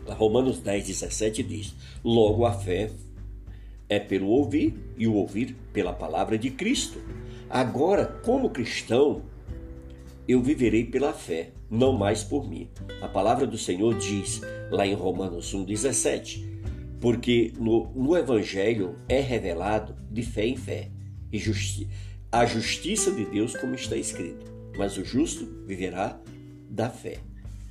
Romanos 0.09 0.59
10, 0.59 0.87
17 0.87 1.43
diz: 1.43 1.75
Logo 2.03 2.45
a 2.45 2.53
fé 2.53 2.91
é 3.89 3.99
pelo 3.99 4.29
ouvir 4.29 4.75
e 4.97 5.07
o 5.07 5.15
ouvir 5.15 5.57
pela 5.73 5.93
palavra 5.93 6.39
de 6.39 6.51
Cristo. 6.51 7.01
Agora, 7.49 8.07
como 8.25 8.51
cristão, 8.51 9.23
eu 10.27 10.43
viverei 10.43 10.85
pela 10.85 11.13
fé, 11.13 11.51
não 11.71 11.93
mais 11.93 12.25
por 12.25 12.49
mim. 12.49 12.69
A 13.01 13.09
palavra 13.09 13.47
do 13.47 13.57
Senhor 13.57 13.97
diz 13.97 14.41
lá 14.71 14.87
em 14.87 14.95
Romanos 14.95 15.55
1,17: 15.55 16.45
Porque 17.01 17.53
no, 17.59 17.93
no 17.95 18.17
Evangelho 18.17 18.97
é 19.09 19.21
revelado 19.21 19.97
de 20.11 20.23
fé 20.23 20.47
em 20.47 20.57
fé 20.57 20.91
e 21.33 21.39
justi 21.39 21.89
a 22.31 22.45
justiça 22.45 23.11
de 23.11 23.25
Deus, 23.25 23.57
como 23.57 23.75
está 23.75 23.97
escrito. 23.97 24.53
Mas 24.77 24.99
o 24.99 25.05
justo 25.05 25.47
viverá 25.67 26.21
da 26.69 26.91
fé. 26.91 27.19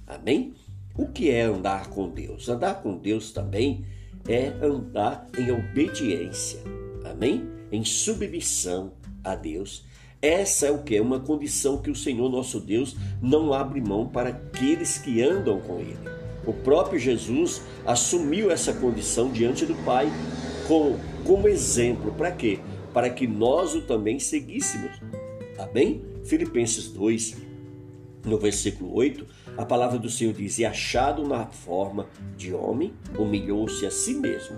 Amém? 0.07 0.53
O 0.97 1.07
que 1.07 1.29
é 1.29 1.41
andar 1.41 1.89
com 1.89 2.09
Deus? 2.09 2.49
Andar 2.49 2.81
com 2.81 2.97
Deus 2.97 3.31
também 3.31 3.85
é 4.27 4.53
andar 4.61 5.27
em 5.37 5.51
obediência. 5.51 6.59
Amém? 7.03 7.47
Em 7.71 7.83
submissão 7.83 8.93
a 9.23 9.35
Deus. 9.35 9.85
Essa 10.21 10.67
é 10.67 10.71
o 10.71 10.81
que 10.81 10.95
é 10.95 11.01
uma 11.01 11.19
condição 11.19 11.77
que 11.77 11.91
o 11.91 11.95
Senhor 11.95 12.29
nosso 12.29 12.59
Deus 12.59 12.95
não 13.21 13.53
abre 13.53 13.79
mão 13.79 14.07
para 14.07 14.29
aqueles 14.29 14.97
que 14.97 15.21
andam 15.21 15.59
com 15.61 15.79
ele. 15.79 15.97
O 16.45 16.53
próprio 16.53 16.99
Jesus 16.99 17.61
assumiu 17.85 18.51
essa 18.51 18.73
condição 18.73 19.31
diante 19.31 19.65
do 19.65 19.75
Pai 19.83 20.07
como, 20.67 20.99
como 21.23 21.47
exemplo. 21.47 22.11
Para 22.13 22.31
quê? 22.31 22.59
Para 22.93 23.09
que 23.09 23.27
nós 23.27 23.75
o 23.75 23.81
também 23.81 24.19
seguíssemos. 24.19 24.91
Amém? 25.57 26.03
Filipenses 26.23 26.87
2, 26.89 27.37
no 28.25 28.37
versículo 28.37 28.93
8, 28.95 29.25
a 29.57 29.65
palavra 29.65 29.97
do 29.97 30.09
Senhor 30.09 30.33
diz: 30.33 30.59
E 30.59 30.65
achado 30.65 31.27
na 31.27 31.45
forma 31.45 32.07
de 32.35 32.53
homem, 32.53 32.93
humilhou-se 33.17 33.85
a 33.85 33.91
si 33.91 34.13
mesmo, 34.13 34.57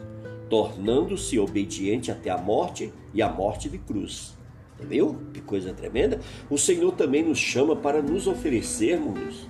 tornando-se 0.50 1.38
obediente 1.38 2.12
até 2.12 2.30
a 2.30 2.38
morte 2.38 2.92
e 3.14 3.22
a 3.22 3.30
morte 3.30 3.70
de 3.70 3.78
cruz. 3.78 4.36
Viu? 4.80 5.18
Que 5.34 5.42
coisa 5.42 5.74
tremenda. 5.74 6.20
O 6.50 6.58
Senhor 6.58 6.92
também 6.94 7.24
nos 7.24 7.40
chama 7.40 7.76
para 7.76 8.02
nos 8.02 8.28
oferecermos 8.28 9.48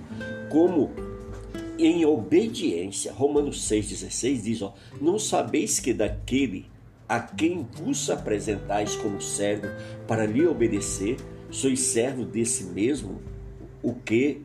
como 0.50 0.90
em 1.78 2.04
obediência. 2.04 3.12
Romanos 3.12 3.68
6,16 3.68 4.42
diz: 4.42 4.62
ó, 4.62 4.74
Não 5.00 5.18
sabeis 5.18 5.78
que 5.78 5.92
daquele 5.92 6.66
a 7.08 7.20
quem 7.20 7.66
vos 7.72 8.10
apresentais 8.10 8.94
como 8.96 9.20
servo 9.20 9.66
para 10.06 10.26
lhe 10.26 10.46
obedecer, 10.46 11.16
sois 11.50 11.80
servo 11.80 12.24
desse 12.24 12.64
mesmo, 12.64 13.22
o 13.82 13.94
que 13.94 14.42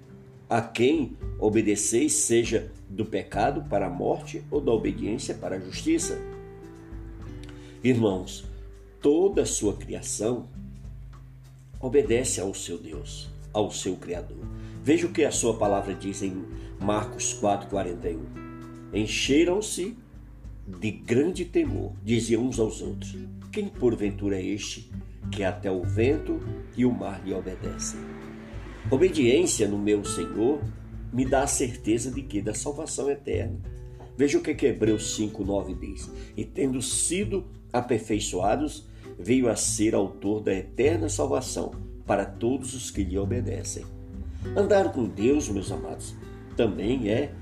a 0.49 0.61
quem 0.61 1.17
obedeceis, 1.39 2.13
seja 2.13 2.71
do 2.89 3.05
pecado 3.05 3.63
para 3.69 3.87
a 3.87 3.89
morte 3.89 4.43
ou 4.51 4.61
da 4.61 4.71
obediência 4.71 5.33
para 5.33 5.55
a 5.55 5.59
justiça. 5.59 6.19
Irmãos, 7.83 8.45
toda 9.01 9.41
a 9.41 9.45
sua 9.45 9.75
criação 9.75 10.47
obedece 11.79 12.39
ao 12.39 12.53
seu 12.53 12.77
Deus, 12.77 13.29
ao 13.51 13.71
seu 13.71 13.95
Criador. 13.97 14.37
Veja 14.83 15.07
o 15.07 15.11
que 15.11 15.25
a 15.25 15.31
sua 15.31 15.57
palavra 15.57 15.93
diz 15.93 16.21
em 16.21 16.45
Marcos 16.79 17.37
4,41. 17.41 18.19
Encheram-se 18.93 19.97
de 20.65 20.91
grande 20.91 21.45
temor, 21.45 21.93
diziam 22.03 22.45
uns 22.45 22.59
aos 22.59 22.81
outros: 22.81 23.15
Quem 23.51 23.67
porventura 23.67 24.37
é 24.39 24.45
este 24.45 24.89
que 25.31 25.43
até 25.43 25.71
o 25.71 25.83
vento 25.83 26.39
e 26.77 26.85
o 26.85 26.91
mar 26.91 27.21
lhe 27.25 27.33
obedecem? 27.33 27.99
Obediência 28.91 29.67
no 29.67 29.77
meu 29.77 30.03
Senhor 30.03 30.61
me 31.11 31.25
dá 31.25 31.43
a 31.43 31.47
certeza 31.47 32.11
de 32.11 32.21
que 32.21 32.41
da 32.41 32.53
salvação 32.53 33.09
eterna. 33.09 33.59
Veja 34.17 34.37
o 34.37 34.41
que, 34.41 34.53
que 34.53 34.67
Hebreus 34.67 35.15
5:9 35.17 35.73
diz: 35.73 36.11
"E 36.35 36.43
tendo 36.43 36.81
sido 36.81 37.45
aperfeiçoados, 37.71 38.87
veio 39.17 39.49
a 39.49 39.55
ser 39.55 39.95
autor 39.95 40.41
da 40.41 40.53
eterna 40.53 41.09
salvação 41.09 41.71
para 42.05 42.25
todos 42.25 42.73
os 42.73 42.91
que 42.91 43.03
lhe 43.03 43.17
obedecem." 43.17 43.85
Andar 44.55 44.91
com 44.91 45.05
Deus, 45.05 45.47
meus 45.49 45.71
amados, 45.71 46.13
também 46.55 47.09
é 47.09 47.33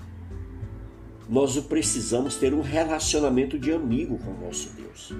nós 1.27 1.57
precisamos 1.61 2.35
ter 2.35 2.53
um 2.53 2.61
relacionamento 2.61 3.57
de 3.57 3.71
amigo 3.71 4.17
com 4.17 4.31
o 4.31 4.45
nosso 4.45 4.69
Deus. 4.75 5.13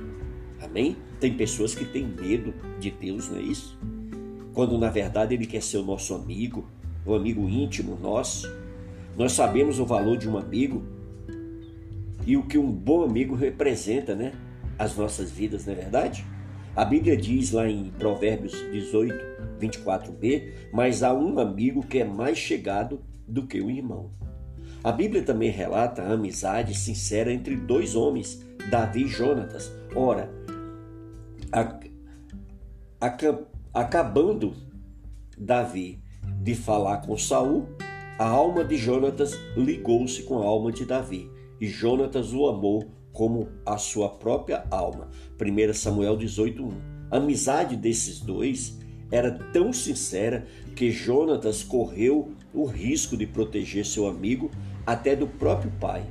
Amém? 0.62 0.98
Tem 1.20 1.36
pessoas 1.36 1.74
que 1.74 1.86
têm 1.86 2.06
medo 2.06 2.54
de 2.80 2.92
Deus, 2.92 3.30
não 3.30 3.38
é 3.38 3.42
isso? 3.42 3.80
Quando 4.54 4.78
na 4.78 4.90
verdade 4.90 5.34
ele 5.34 5.46
quer 5.46 5.62
ser 5.62 5.78
o 5.78 5.84
nosso 5.84 6.14
amigo, 6.14 6.70
o 7.06 7.14
amigo 7.14 7.48
íntimo 7.48 7.98
nosso. 8.02 8.52
Nós 9.18 9.34
sabemos 9.34 9.80
o 9.80 9.86
valor 9.86 10.18
de 10.18 10.30
um 10.30 10.38
amigo 10.38 10.84
e 12.26 12.38
o 12.38 12.44
que 12.44 12.58
um 12.58 12.72
bom 12.72 13.04
amigo 13.04 13.36
representa, 13.36 14.16
né? 14.16 14.34
As 14.78 14.96
nossas 14.96 15.32
vidas, 15.32 15.66
não 15.66 15.74
é 15.74 15.76
verdade? 15.76 16.26
A 16.76 16.86
Bíblia 16.86 17.18
diz 17.18 17.52
lá 17.52 17.68
em 17.68 17.92
Provérbios 17.92 18.54
18, 18.72 19.14
24b: 19.60 20.54
Mas 20.72 21.04
há 21.04 21.14
um 21.14 21.40
amigo 21.40 21.86
que 21.86 22.00
é 22.00 22.06
mais 22.06 22.38
chegado 22.38 23.02
do 23.28 23.46
que 23.46 23.62
o 23.62 23.70
irmão. 23.70 24.10
A 24.84 24.92
Bíblia 24.92 25.22
também 25.22 25.52
relata 25.52 26.02
a 26.02 26.14
amizade 26.14 26.78
sincera 26.78 27.32
entre 27.32 27.56
dois 27.56 27.96
homens, 27.96 28.44
Davi 28.70 29.04
e 29.04 29.08
Jonatas. 29.08 29.72
Ora, 29.96 30.32
a, 31.52 31.80
a, 33.00 33.10
Acabando 33.74 34.54
Davi 35.38 36.04
de 36.42 36.54
falar 36.54 36.98
com 36.98 37.18
Saul, 37.18 37.70
a 38.20 38.28
alma 38.28 38.66
de 38.66 38.76
Jonatas 38.76 39.40
ligou-se 39.56 40.24
com 40.24 40.42
a 40.42 40.46
alma 40.46 40.74
de 40.74 40.84
Davi, 40.84 41.32
e 41.60 41.68
Jonatas 41.68 42.34
o 42.34 42.48
amou 42.48 42.84
como 43.14 43.48
a 43.66 43.78
sua 43.78 44.10
própria 44.10 44.66
alma. 44.70 45.10
1 45.40 45.74
Samuel 45.74 46.18
18:1. 46.18 46.70
A 47.10 47.16
amizade 47.16 47.78
desses 47.78 48.20
dois 48.20 48.78
era 49.10 49.32
tão 49.54 49.72
sincera 49.72 50.46
que 50.76 50.92
Jonatas 50.92 51.64
correu 51.64 52.34
o 52.54 52.66
risco 52.66 53.16
de 53.16 53.26
proteger 53.26 53.86
seu 53.86 54.06
amigo 54.06 54.52
até 54.86 55.16
do 55.16 55.28
próprio 55.28 55.72
pai. 55.80 56.04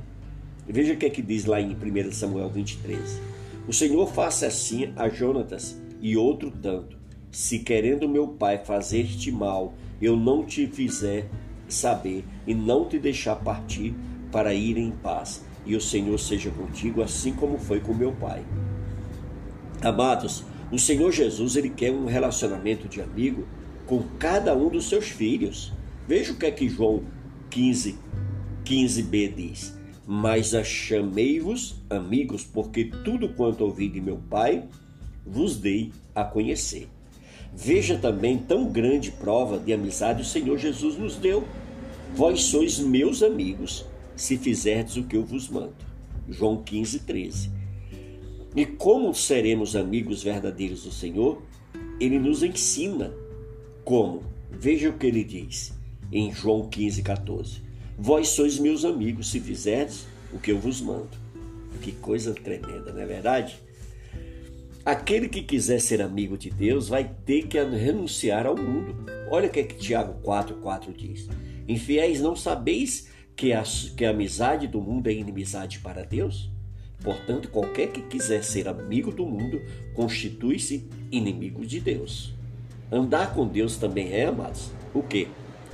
Veja 0.67 0.93
o 0.93 0.97
que 0.97 1.05
é 1.05 1.11
que 1.11 1.21
diz 1.21 1.45
lá 1.45 1.61
em 1.61 1.75
1 1.75 2.11
Samuel 2.11 2.49
23. 2.49 3.21
O 3.67 3.73
Senhor 3.73 4.07
faça 4.07 4.47
assim 4.47 4.91
a 4.95 5.07
Jonatas 5.09 5.79
e 6.01 6.17
outro 6.17 6.49
tanto, 6.49 7.00
se 7.31 7.59
querendo 7.59 8.09
meu 8.09 8.27
pai 8.27 8.57
fazer-te 8.57 9.31
mal, 9.31 9.73
eu 10.01 10.15
não 10.15 10.43
te 10.43 10.67
fizer 10.67 11.29
saber 11.67 12.25
e 12.45 12.53
não 12.53 12.85
te 12.85 12.99
deixar 12.99 13.35
partir 13.37 13.95
para 14.31 14.53
ir 14.53 14.77
em 14.77 14.91
paz, 14.91 15.43
e 15.65 15.75
o 15.75 15.81
Senhor 15.81 16.17
seja 16.19 16.49
contigo, 16.51 17.01
assim 17.01 17.33
como 17.33 17.57
foi 17.57 17.79
com 17.79 17.93
meu 17.93 18.11
pai. 18.13 18.43
Amados, 19.81 20.43
o 20.71 20.77
Senhor 20.77 21.11
Jesus 21.11 21.55
ele 21.55 21.69
quer 21.69 21.91
um 21.91 22.05
relacionamento 22.05 22.87
de 22.87 23.01
amigo 23.01 23.45
com 23.85 24.03
cada 24.17 24.55
um 24.55 24.69
dos 24.69 24.87
seus 24.87 25.09
filhos. 25.09 25.73
Veja 26.07 26.33
o 26.33 26.35
que 26.35 26.45
é 26.45 26.51
que 26.51 26.69
João 26.69 27.03
15, 27.49 27.97
15b 28.63 29.35
diz. 29.35 29.77
Mas 30.07 30.51
chamei-vos 30.65 31.75
amigos, 31.89 32.43
porque 32.43 32.85
tudo 32.85 33.29
quanto 33.29 33.63
ouvi 33.63 33.87
de 33.87 34.01
meu 34.01 34.17
Pai 34.29 34.63
vos 35.25 35.57
dei 35.57 35.91
a 36.15 36.23
conhecer. 36.23 36.87
Veja 37.53 37.97
também 37.97 38.37
tão 38.37 38.65
grande 38.65 39.11
prova 39.11 39.59
de 39.59 39.73
amizade 39.73 40.21
o 40.21 40.25
Senhor 40.25 40.57
Jesus 40.57 40.97
nos 40.97 41.15
deu. 41.15 41.43
Vós 42.15 42.43
sois 42.43 42.79
meus 42.79 43.21
amigos, 43.21 43.85
se 44.15 44.37
fizerdes 44.37 44.97
o 44.97 45.03
que 45.03 45.17
eu 45.17 45.23
vos 45.23 45.49
mando. 45.49 45.75
João 46.29 46.57
15, 46.57 46.99
13. 46.99 47.51
E 48.55 48.65
como 48.65 49.13
seremos 49.13 49.75
amigos 49.75 50.23
verdadeiros 50.23 50.83
do 50.83 50.91
Senhor? 50.91 51.41
Ele 51.99 52.19
nos 52.19 52.43
ensina 52.43 53.13
como. 53.83 54.23
Veja 54.49 54.89
o 54.89 54.97
que 54.97 55.07
ele 55.07 55.23
diz 55.23 55.73
em 56.11 56.31
João 56.33 56.67
15, 56.67 57.01
14. 57.01 57.61
Vós 57.97 58.29
sois 58.29 58.59
meus 58.59 58.83
amigos 58.83 59.29
se 59.29 59.39
fizerdes 59.39 60.05
o 60.33 60.39
que 60.39 60.51
eu 60.51 60.59
vos 60.59 60.81
mando. 60.81 61.21
Que 61.81 61.91
coisa 61.93 62.33
tremenda, 62.33 62.91
não 62.91 63.01
é 63.01 63.05
verdade? 63.05 63.57
Aquele 64.83 65.29
que 65.29 65.43
quiser 65.43 65.79
ser 65.79 66.01
amigo 66.01 66.35
de 66.35 66.49
Deus 66.49 66.89
vai 66.89 67.11
ter 67.23 67.43
que 67.43 67.61
renunciar 67.61 68.47
ao 68.47 68.57
mundo. 68.57 68.95
Olha 69.29 69.47
o 69.47 69.51
que, 69.51 69.59
é 69.59 69.63
que 69.63 69.75
Tiago 69.75 70.19
4,4 70.23 70.91
diz. 70.95 71.29
Infiéis, 71.67 72.19
não 72.19 72.35
sabeis 72.35 73.07
que 73.35 73.53
a, 73.53 73.61
que 73.95 74.03
a 74.03 74.09
amizade 74.09 74.67
do 74.67 74.81
mundo 74.81 75.07
é 75.07 75.13
inimizade 75.13 75.79
para 75.79 76.03
Deus? 76.03 76.49
Portanto, 77.03 77.49
qualquer 77.49 77.91
que 77.91 78.01
quiser 78.01 78.43
ser 78.43 78.67
amigo 78.67 79.11
do 79.11 79.23
mundo 79.23 79.61
constitui-se 79.93 80.87
inimigo 81.11 81.63
de 81.63 81.79
Deus. 81.79 82.33
Andar 82.91 83.35
com 83.35 83.47
Deus 83.47 83.77
também 83.77 84.11
é, 84.11 84.25
amados, 84.25 84.71
o 84.93 85.03
que? 85.03 85.27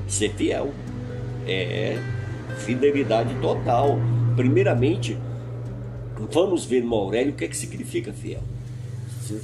Ser 0.08 0.34
fiel. 0.34 0.74
É 1.48 1.98
fidelidade 2.58 3.34
total. 3.42 3.98
Primeiramente, 4.36 5.18
vamos 6.30 6.66
ver 6.66 6.84
no 6.84 6.94
Aurélio 6.94 7.34
o 7.34 7.36
que, 7.36 7.46
é 7.46 7.48
que 7.48 7.58
significa 7.58 8.12
fiel. 8.12 8.44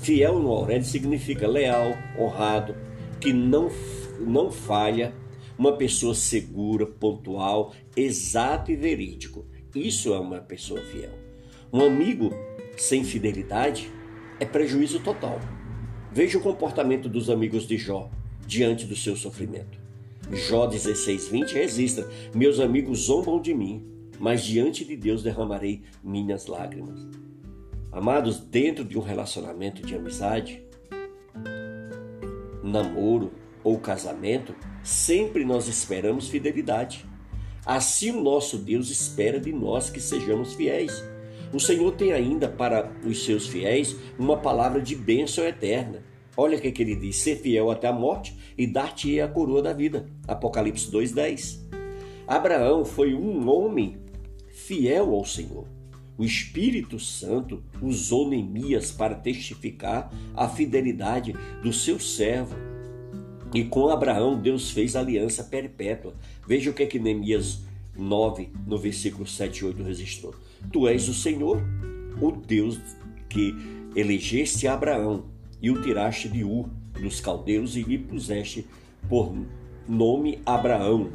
Fiel 0.01 0.39
no 0.39 0.51
Aurélio 0.51 0.85
significa 0.85 1.47
leal, 1.47 1.93
honrado, 2.17 2.75
que 3.19 3.33
não, 3.33 3.69
não 4.19 4.51
falha, 4.51 5.13
uma 5.57 5.73
pessoa 5.77 6.15
segura, 6.15 6.85
pontual, 6.85 7.73
exato 7.95 8.71
e 8.71 8.75
verídico. 8.75 9.45
Isso 9.75 10.13
é 10.13 10.19
uma 10.19 10.39
pessoa 10.39 10.81
fiel. 10.81 11.11
Um 11.71 11.81
amigo 11.81 12.31
sem 12.77 13.03
fidelidade 13.03 13.89
é 14.39 14.45
prejuízo 14.45 14.99
total. 14.99 15.39
Veja 16.11 16.37
o 16.37 16.41
comportamento 16.41 17.09
dos 17.09 17.29
amigos 17.29 17.65
de 17.65 17.77
Jó 17.77 18.09
diante 18.45 18.85
do 18.85 18.95
seu 18.95 19.15
sofrimento. 19.15 19.79
Jó 20.31 20.67
16:20 20.67 21.53
registra: 21.53 22.07
Meus 22.33 22.59
amigos 22.59 23.05
zombam 23.05 23.41
de 23.41 23.53
mim, 23.53 23.83
mas 24.19 24.43
diante 24.43 24.85
de 24.85 24.95
Deus 24.95 25.23
derramarei 25.23 25.81
minhas 26.03 26.45
lágrimas. 26.45 27.07
Amados, 27.93 28.39
dentro 28.39 28.83
de 28.83 28.97
um 28.97 29.01
relacionamento 29.01 29.85
de 29.85 29.95
amizade, 29.95 30.63
namoro 32.63 33.31
ou 33.63 33.77
casamento, 33.77 34.55
sempre 34.83 35.45
nós 35.45 35.67
esperamos 35.67 36.27
fidelidade. 36.27 37.05
Assim 37.63 38.09
o 38.09 38.19
nosso 38.19 38.57
Deus 38.57 38.89
espera 38.89 39.39
de 39.39 39.53
nós 39.53 39.91
que 39.91 40.01
sejamos 40.01 40.55
fiéis. 40.55 41.03
O 41.53 41.59
Senhor 41.59 41.91
tem 41.91 42.13
ainda 42.13 42.49
para 42.49 42.91
os 43.05 43.23
seus 43.23 43.45
fiéis 43.45 43.95
uma 44.17 44.37
palavra 44.37 44.81
de 44.81 44.95
bênção 44.95 45.45
eterna. 45.45 46.03
Olha 46.35 46.57
o 46.57 46.61
que, 46.61 46.81
ele 46.81 46.95
diz: 46.95 47.17
ser 47.17 47.35
fiel 47.35 47.69
até 47.69 47.87
a 47.87 47.93
morte 47.93 48.35
e 48.57 48.65
dar-te 48.65 49.21
a 49.21 49.27
coroa 49.27 49.61
da 49.61 49.71
vida. 49.71 50.07
Apocalipse 50.27 50.91
2,10. 50.91 51.59
Abraão 52.27 52.83
foi 52.83 53.13
um 53.13 53.47
homem 53.47 53.97
fiel 54.49 55.13
ao 55.13 55.23
Senhor. 55.23 55.72
O 56.15 56.23
Espírito 56.23 56.99
Santo 56.99 57.63
usou 57.81 58.29
Neemias 58.29 58.91
para 58.91 59.15
testificar 59.15 60.13
a 60.35 60.47
fidelidade 60.47 61.33
do 61.61 61.73
seu 61.73 61.99
servo. 61.99 62.55
E 63.53 63.63
com 63.63 63.89
Abraão 63.89 64.39
Deus 64.39 64.69
fez 64.69 64.95
aliança 64.95 65.43
perpétua. 65.43 66.13
Veja 66.47 66.69
o 66.69 66.73
que 66.73 66.83
é 66.83 66.85
que 66.85 66.99
Neemias 66.99 67.63
9, 67.97 68.49
no 68.65 68.77
versículo 68.77 69.25
7 69.25 69.59
e 69.59 69.65
8 69.65 69.83
registrou. 69.83 70.35
Tu 70.71 70.87
és 70.87 71.09
o 71.09 71.13
Senhor, 71.13 71.61
o 72.21 72.31
Deus 72.31 72.79
que 73.27 73.55
elegeste 73.95 74.67
Abraão 74.67 75.25
e 75.61 75.71
o 75.71 75.81
tiraste 75.81 76.29
de 76.29 76.43
Ur 76.43 76.69
dos 76.93 77.19
caldeus 77.19 77.75
e 77.75 77.81
lhe 77.81 77.97
puseste 77.97 78.67
por 79.09 79.35
nome 79.87 80.39
Abraão 80.45 81.11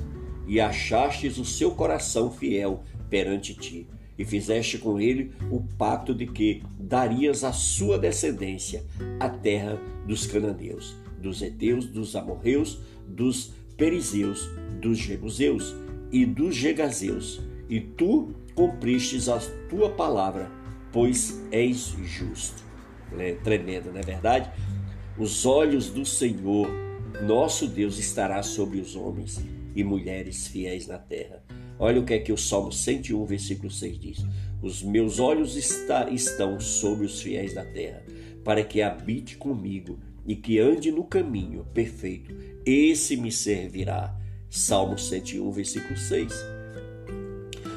e 0.46 0.60
achastes 0.60 1.38
o 1.38 1.44
seu 1.44 1.70
coração 1.70 2.30
fiel 2.30 2.82
perante 3.08 3.54
ti 3.54 3.86
e 4.18 4.24
fizeste 4.24 4.78
com 4.78 5.00
ele 5.00 5.32
o 5.50 5.60
pacto 5.60 6.12
de 6.12 6.26
que 6.26 6.62
darias 6.78 7.44
à 7.44 7.52
sua 7.52 7.98
descendência 7.98 8.84
a 9.20 9.28
terra 9.28 9.80
dos 10.06 10.26
cananeus, 10.26 10.96
dos 11.18 11.40
heteus, 11.40 11.86
dos 11.86 12.16
amorreus, 12.16 12.80
dos 13.06 13.52
perizeus, 13.76 14.50
dos 14.80 14.98
jebuseus 14.98 15.74
e 16.10 16.26
dos 16.26 16.56
gegazeus, 16.56 17.40
e 17.68 17.80
tu 17.80 18.34
cumpristes 18.54 19.28
a 19.28 19.38
tua 19.68 19.90
palavra, 19.90 20.50
pois 20.92 21.40
és 21.52 21.94
justo. 22.04 22.66
É 23.16 23.34
tremendo, 23.34 23.92
não 23.92 24.00
é 24.00 24.02
verdade? 24.02 24.50
Os 25.16 25.46
olhos 25.46 25.90
do 25.90 26.04
Senhor, 26.04 26.68
nosso 27.22 27.66
Deus, 27.68 27.98
estará 27.98 28.42
sobre 28.42 28.80
os 28.80 28.96
homens 28.96 29.40
e 29.74 29.84
mulheres 29.84 30.48
fiéis 30.48 30.86
na 30.86 30.98
terra 30.98 31.42
Olha 31.78 32.00
o 32.00 32.04
que 32.04 32.14
é 32.14 32.18
que 32.18 32.32
o 32.32 32.36
Salmo 32.36 32.72
101, 32.72 33.24
versículo 33.24 33.70
6 33.70 33.98
diz: 33.98 34.26
Os 34.60 34.82
meus 34.82 35.18
olhos 35.18 35.56
está, 35.56 36.10
estão 36.10 36.58
sobre 36.58 37.06
os 37.06 37.20
fiéis 37.20 37.54
da 37.54 37.64
terra, 37.64 38.02
para 38.44 38.64
que 38.64 38.82
habite 38.82 39.36
comigo 39.36 39.98
e 40.26 40.34
que 40.34 40.58
ande 40.58 40.90
no 40.90 41.04
caminho 41.04 41.64
perfeito. 41.72 42.34
Esse 42.66 43.16
me 43.16 43.30
servirá. 43.30 44.14
Salmo 44.50 44.98
101, 44.98 45.50
versículo 45.50 45.96
6. 45.96 46.32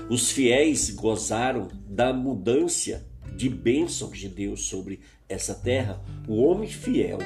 Os 0.10 0.32
fiéis 0.32 0.90
gozaram 0.90 1.68
da 1.88 2.12
mudança 2.12 3.06
de 3.36 3.50
bênçãos 3.50 4.18
de 4.18 4.28
Deus 4.28 4.66
sobre 4.66 5.00
essa 5.30 5.54
terra. 5.54 6.02
O 6.28 6.42
homem 6.44 6.68
fiel 6.68 7.20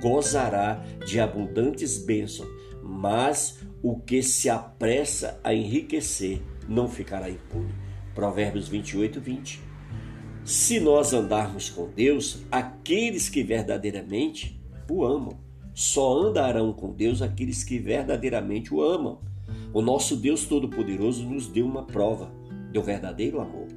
gozará 0.00 0.82
de 1.06 1.20
abundantes 1.20 1.98
bênçãos, 1.98 2.48
mas 2.82 3.58
o 3.82 3.98
que 3.98 4.22
se 4.22 4.48
apressa 4.48 5.40
a 5.42 5.54
enriquecer 5.54 6.42
não 6.68 6.88
ficará 6.88 7.30
impune. 7.30 7.72
Provérbios 8.14 8.68
28, 8.68 9.20
20. 9.20 9.60
Se 10.44 10.80
nós 10.80 11.12
andarmos 11.12 11.70
com 11.70 11.88
Deus, 11.88 12.44
aqueles 12.50 13.28
que 13.28 13.42
verdadeiramente 13.42 14.60
o 14.90 15.04
amam, 15.04 15.38
só 15.72 16.18
andarão 16.18 16.72
com 16.72 16.92
Deus 16.92 17.22
aqueles 17.22 17.64
que 17.64 17.78
verdadeiramente 17.78 18.74
o 18.74 18.82
amam. 18.82 19.20
O 19.72 19.80
nosso 19.80 20.16
Deus 20.16 20.44
Todo-Poderoso 20.44 21.24
nos 21.24 21.46
deu 21.46 21.66
uma 21.66 21.84
prova 21.84 22.30
do 22.72 22.82
verdadeiro 22.82 23.40
amor, 23.40 23.68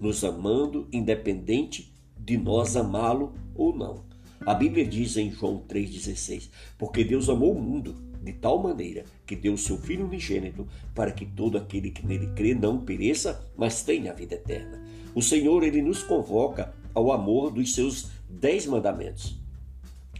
nos 0.00 0.24
amando 0.24 0.88
independente 0.92 1.94
de 2.18 2.36
nós 2.36 2.76
amá-lo 2.76 3.34
ou 3.54 3.76
não. 3.76 4.04
A 4.44 4.54
Bíblia 4.54 4.86
diz 4.86 5.16
em 5.16 5.30
João 5.30 5.62
3,16: 5.68 6.50
Porque 6.78 7.04
Deus 7.04 7.28
amou 7.28 7.52
o 7.52 7.60
mundo 7.60 7.94
de 8.24 8.32
tal 8.32 8.60
maneira 8.62 9.04
que 9.26 9.36
deu 9.36 9.54
o 9.54 9.58
seu 9.58 9.78
Filho 9.78 10.06
unigênito 10.06 10.66
para 10.94 11.12
que 11.12 11.24
todo 11.24 11.58
aquele 11.58 11.90
que 11.90 12.06
nele 12.06 12.28
crê 12.34 12.54
não 12.54 12.80
pereça, 12.80 13.44
mas 13.56 13.82
tenha 13.82 14.10
a 14.10 14.14
vida 14.14 14.34
eterna. 14.34 14.82
O 15.14 15.22
Senhor, 15.22 15.62
ele 15.62 15.82
nos 15.82 16.02
convoca 16.02 16.74
ao 16.92 17.12
amor 17.12 17.50
dos 17.52 17.74
seus 17.74 18.10
dez 18.28 18.66
mandamentos. 18.66 19.38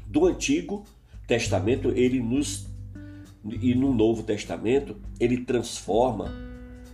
Do 0.07 0.27
Antigo 0.27 0.85
Testamento, 1.27 1.91
ele 1.91 2.21
nos 2.21 2.67
e 3.61 3.75
no 3.75 3.93
Novo 3.93 4.23
Testamento, 4.23 4.97
ele 5.21 5.45
transforma 5.45 6.33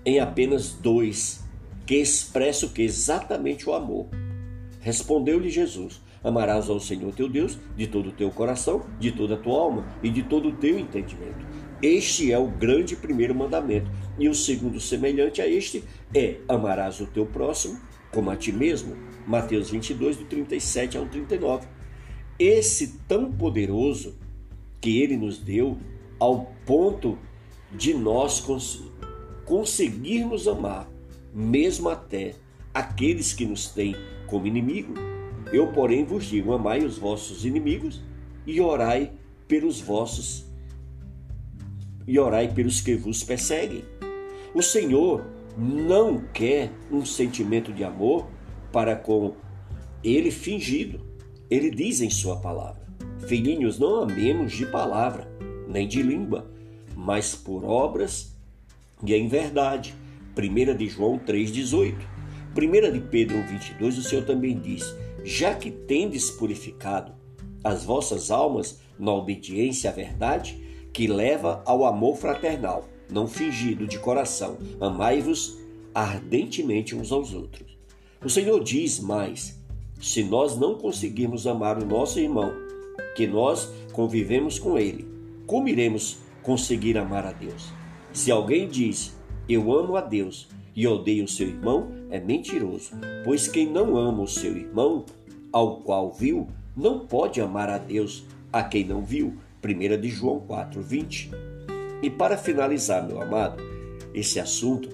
em 0.04 0.18
apenas 0.18 0.72
dois, 0.72 1.44
que 1.86 1.96
expressam 1.96 2.68
que 2.68 2.82
exatamente 2.82 3.68
o 3.68 3.74
amor. 3.74 4.08
Respondeu-lhe 4.80 5.50
Jesus: 5.50 6.00
Amarás 6.22 6.68
ao 6.68 6.78
Senhor 6.78 7.14
teu 7.14 7.28
Deus 7.28 7.58
de 7.76 7.86
todo 7.86 8.10
o 8.10 8.12
teu 8.12 8.30
coração, 8.30 8.84
de 8.98 9.10
toda 9.10 9.34
a 9.34 9.38
tua 9.38 9.58
alma 9.58 9.86
e 10.02 10.10
de 10.10 10.22
todo 10.22 10.48
o 10.48 10.52
teu 10.52 10.78
entendimento. 10.78 11.46
Este 11.82 12.30
é 12.30 12.38
o 12.38 12.46
grande 12.46 12.94
primeiro 12.94 13.34
mandamento. 13.34 13.90
E 14.18 14.28
o 14.28 14.34
segundo, 14.34 14.78
semelhante 14.78 15.40
a 15.40 15.48
este, 15.48 15.82
é: 16.14 16.36
amarás 16.46 17.00
o 17.00 17.06
teu 17.06 17.24
próximo 17.24 17.80
como 18.12 18.30
a 18.30 18.36
ti 18.36 18.52
mesmo. 18.52 18.96
Mateus 19.26 19.70
22, 19.70 20.16
do 20.16 20.24
37 20.24 20.98
ao 20.98 21.06
39. 21.06 21.66
Esse 22.38 22.98
tão 23.06 23.30
poderoso 23.32 24.14
que 24.80 25.00
ele 25.00 25.16
nos 25.16 25.38
deu, 25.38 25.78
ao 26.18 26.52
ponto 26.66 27.18
de 27.72 27.94
nós 27.94 28.40
cons 28.40 28.82
conseguirmos 29.44 30.46
amar, 30.46 30.88
mesmo 31.34 31.88
até 31.88 32.34
aqueles 32.72 33.32
que 33.32 33.44
nos 33.44 33.68
têm 33.68 33.96
como 34.26 34.46
inimigo. 34.46 34.94
Eu, 35.52 35.68
porém, 35.68 36.04
vos 36.04 36.24
digo: 36.24 36.52
amai 36.52 36.84
os 36.84 36.98
vossos 36.98 37.44
inimigos 37.44 38.00
e 38.46 38.60
orai 38.60 39.12
pelos 39.46 39.80
vossos 39.80 40.44
e 42.06 42.18
orai 42.18 42.52
pelos 42.52 42.80
que 42.80 42.94
vos 42.94 43.22
perseguem. 43.22 43.84
O 44.54 44.62
Senhor 44.62 45.24
não 45.56 46.20
quer 46.32 46.70
um 46.90 47.04
sentimento 47.04 47.72
de 47.72 47.84
amor 47.84 48.28
para 48.72 48.96
com 48.96 49.34
ele 50.02 50.30
fingido. 50.30 51.00
Ele 51.50 51.70
diz 51.70 52.00
em 52.00 52.10
sua 52.10 52.36
palavra: 52.36 52.82
Filhinhos, 53.26 53.78
não 53.78 54.02
amemos 54.02 54.52
de 54.52 54.66
palavra, 54.66 55.30
nem 55.68 55.86
de 55.86 56.02
língua, 56.02 56.50
mas 56.96 57.34
por 57.34 57.64
obras 57.64 58.36
e 59.04 59.14
em 59.14 59.28
verdade. 59.28 59.94
1 60.36 60.76
de 60.76 60.88
João 60.88 61.18
3,18. 61.18 61.94
1 62.56 62.92
de 62.92 63.00
Pedro 63.00 63.36
1,22, 63.36 63.98
o 63.98 64.02
Senhor 64.02 64.24
também 64.24 64.58
diz: 64.58 64.94
Já 65.24 65.54
que 65.54 65.70
tendes 65.70 66.30
purificado 66.30 67.12
as 67.62 67.84
vossas 67.84 68.30
almas 68.30 68.80
na 68.98 69.12
obediência 69.12 69.90
à 69.90 69.92
verdade, 69.92 70.60
que 70.92 71.06
leva 71.06 71.62
ao 71.64 71.84
amor 71.84 72.16
fraternal, 72.16 72.88
não 73.10 73.26
fingido 73.26 73.86
de 73.86 73.98
coração. 73.98 74.58
Amai-vos 74.80 75.58
ardentemente 75.94 76.94
uns 76.94 77.12
aos 77.12 77.34
outros. 77.34 77.78
O 78.24 78.28
Senhor 78.28 78.62
diz 78.62 79.00
mais: 79.00 79.58
se 80.00 80.22
nós 80.22 80.56
não 80.56 80.76
conseguirmos 80.76 81.46
amar 81.46 81.82
o 81.82 81.86
nosso 81.86 82.18
irmão, 82.18 82.52
que 83.16 83.26
nós 83.26 83.70
convivemos 83.92 84.58
com 84.58 84.78
ele, 84.78 85.08
como 85.46 85.68
iremos 85.68 86.18
conseguir 86.42 86.96
amar 86.96 87.26
a 87.26 87.32
Deus? 87.32 87.68
Se 88.12 88.30
alguém 88.30 88.68
diz, 88.68 89.16
eu 89.48 89.72
amo 89.72 89.96
a 89.96 90.00
Deus 90.00 90.48
e 90.80 90.86
odeio 90.86 91.24
o 91.24 91.28
seu 91.28 91.46
irmão, 91.46 91.92
é 92.08 92.18
mentiroso, 92.18 92.92
pois 93.22 93.46
quem 93.46 93.70
não 93.70 93.98
ama 93.98 94.22
o 94.22 94.26
seu 94.26 94.56
irmão, 94.56 95.04
ao 95.52 95.82
qual 95.82 96.10
viu, 96.10 96.48
não 96.74 97.00
pode 97.00 97.38
amar 97.38 97.68
a 97.68 97.76
Deus 97.76 98.24
a 98.50 98.62
quem 98.62 98.86
não 98.86 99.04
viu. 99.04 99.36
1 99.62 100.00
de 100.00 100.08
João 100.08 100.40
4, 100.40 100.80
20. 100.80 101.30
E 102.02 102.08
para 102.08 102.38
finalizar, 102.38 103.06
meu 103.06 103.20
amado, 103.20 103.62
esse 104.14 104.40
assunto 104.40 104.88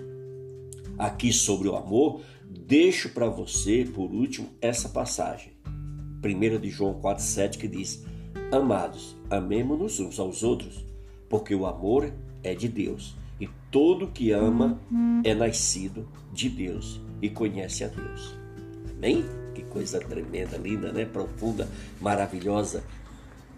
aqui 0.99 1.33
sobre 1.33 1.69
o 1.69 1.77
amor, 1.77 2.21
deixo 2.51 3.11
para 3.11 3.29
você, 3.29 3.85
por 3.85 4.11
último, 4.11 4.49
essa 4.61 4.89
passagem. 4.89 5.53
1 6.21 6.59
de 6.59 6.69
João 6.69 6.95
4, 6.95 7.23
7, 7.23 7.59
que 7.59 7.69
diz: 7.69 8.05
Amados, 8.51 9.15
amemo-nos 9.31 10.01
uns 10.01 10.19
aos 10.19 10.43
outros, 10.43 10.85
porque 11.29 11.55
o 11.55 11.65
amor 11.65 12.13
é 12.43 12.57
de 12.57 12.67
Deus, 12.67 13.15
todo 13.77 14.07
que 14.07 14.31
ama 14.31 14.81
é 15.23 15.35
nascido 15.35 16.09
de 16.33 16.49
Deus 16.49 16.99
e 17.21 17.29
conhece 17.29 17.85
a 17.85 17.89
Deus. 17.89 18.35
Amém? 18.97 19.23
Que 19.55 19.61
coisa 19.65 19.99
tremenda, 20.01 20.57
linda, 20.57 20.91
né? 20.91 21.05
Profunda, 21.05 21.69
maravilhosa. 22.01 22.83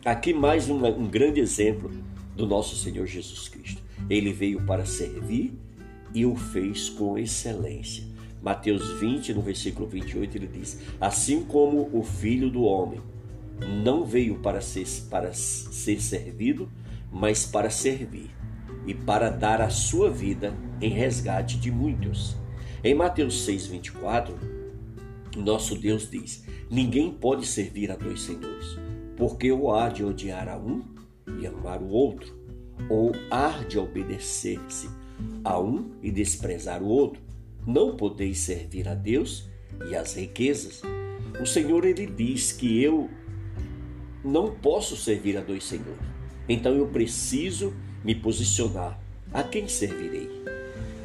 Aqui 0.05 0.35
mais 0.35 0.69
um, 0.69 0.85
um 0.85 1.07
grande 1.07 1.39
exemplo 1.39 1.89
do 2.35 2.49
nosso 2.49 2.75
Senhor 2.75 3.07
Jesus 3.07 3.47
Cristo. 3.47 3.81
Ele 4.11 4.33
veio 4.33 4.61
para 4.67 4.85
servir 4.85 5.57
e 6.13 6.27
o 6.27 6.35
fez 6.35 6.89
com 6.89 7.17
excelência. 7.17 8.03
Mateus 8.43 8.99
20, 8.99 9.33
no 9.35 9.41
versículo 9.41 9.87
28, 9.87 10.37
ele 10.37 10.49
diz: 10.49 10.81
Assim 11.01 11.45
como 11.45 11.89
o 11.93 12.03
filho 12.03 12.51
do 12.51 12.63
homem 12.63 13.01
não 13.85 14.05
veio 14.05 14.41
para 14.41 14.61
ser, 14.61 14.85
para 15.09 15.33
ser 15.33 16.03
servido, 16.03 16.69
mas 17.13 17.47
para 17.47 17.71
servir 17.71 18.37
e 18.88 18.94
para 18.94 19.31
dar 19.31 19.61
a 19.61 19.70
sua 19.70 20.11
vida 20.11 20.53
em 20.81 20.90
resgate 20.90 21.57
de 21.57 21.70
muitos. 21.70 22.37
Em 22.83 22.94
Mateus 22.94 23.44
6, 23.44 23.68
24, 23.68 24.35
nosso 25.37 25.79
Deus 25.79 26.11
diz: 26.11 26.44
Ninguém 26.68 27.12
pode 27.12 27.46
servir 27.46 27.92
a 27.92 27.96
dois 27.96 28.22
senhores 28.22 28.88
porque 29.18 29.51
ou 29.51 29.74
há 29.74 29.88
de 29.88 30.05
odiar 30.05 30.48
a 30.48 30.57
um 30.57 30.85
e 31.40 31.46
amar 31.46 31.83
o 31.83 31.88
outro, 31.88 32.33
ou 32.88 33.12
há 33.31 33.64
de 33.64 33.77
obedecer-se 33.77 34.88
a 35.44 35.59
um 35.59 35.90
e 36.01 36.11
desprezar 36.12 36.81
o 36.81 36.87
outro. 36.87 37.20
Não 37.66 37.96
podeis 37.96 38.38
servir 38.38 38.88
a 38.88 38.94
Deus 38.94 39.51
e 39.90 39.96
às 39.96 40.14
riquezas. 40.14 40.81
O 41.40 41.44
Senhor 41.44 41.85
ele 41.85 42.07
diz 42.07 42.53
que 42.53 42.81
eu 42.81 43.11
não 44.24 44.55
posso 44.55 44.96
servir 44.96 45.37
a 45.37 45.40
dois 45.40 45.64
senhores. 45.64 45.98
Então 46.48 46.72
eu 46.74 46.87
preciso 46.87 47.74
me 48.05 48.15
posicionar. 48.15 48.99
A 49.33 49.43
quem 49.43 49.69
servirei? 49.69 50.31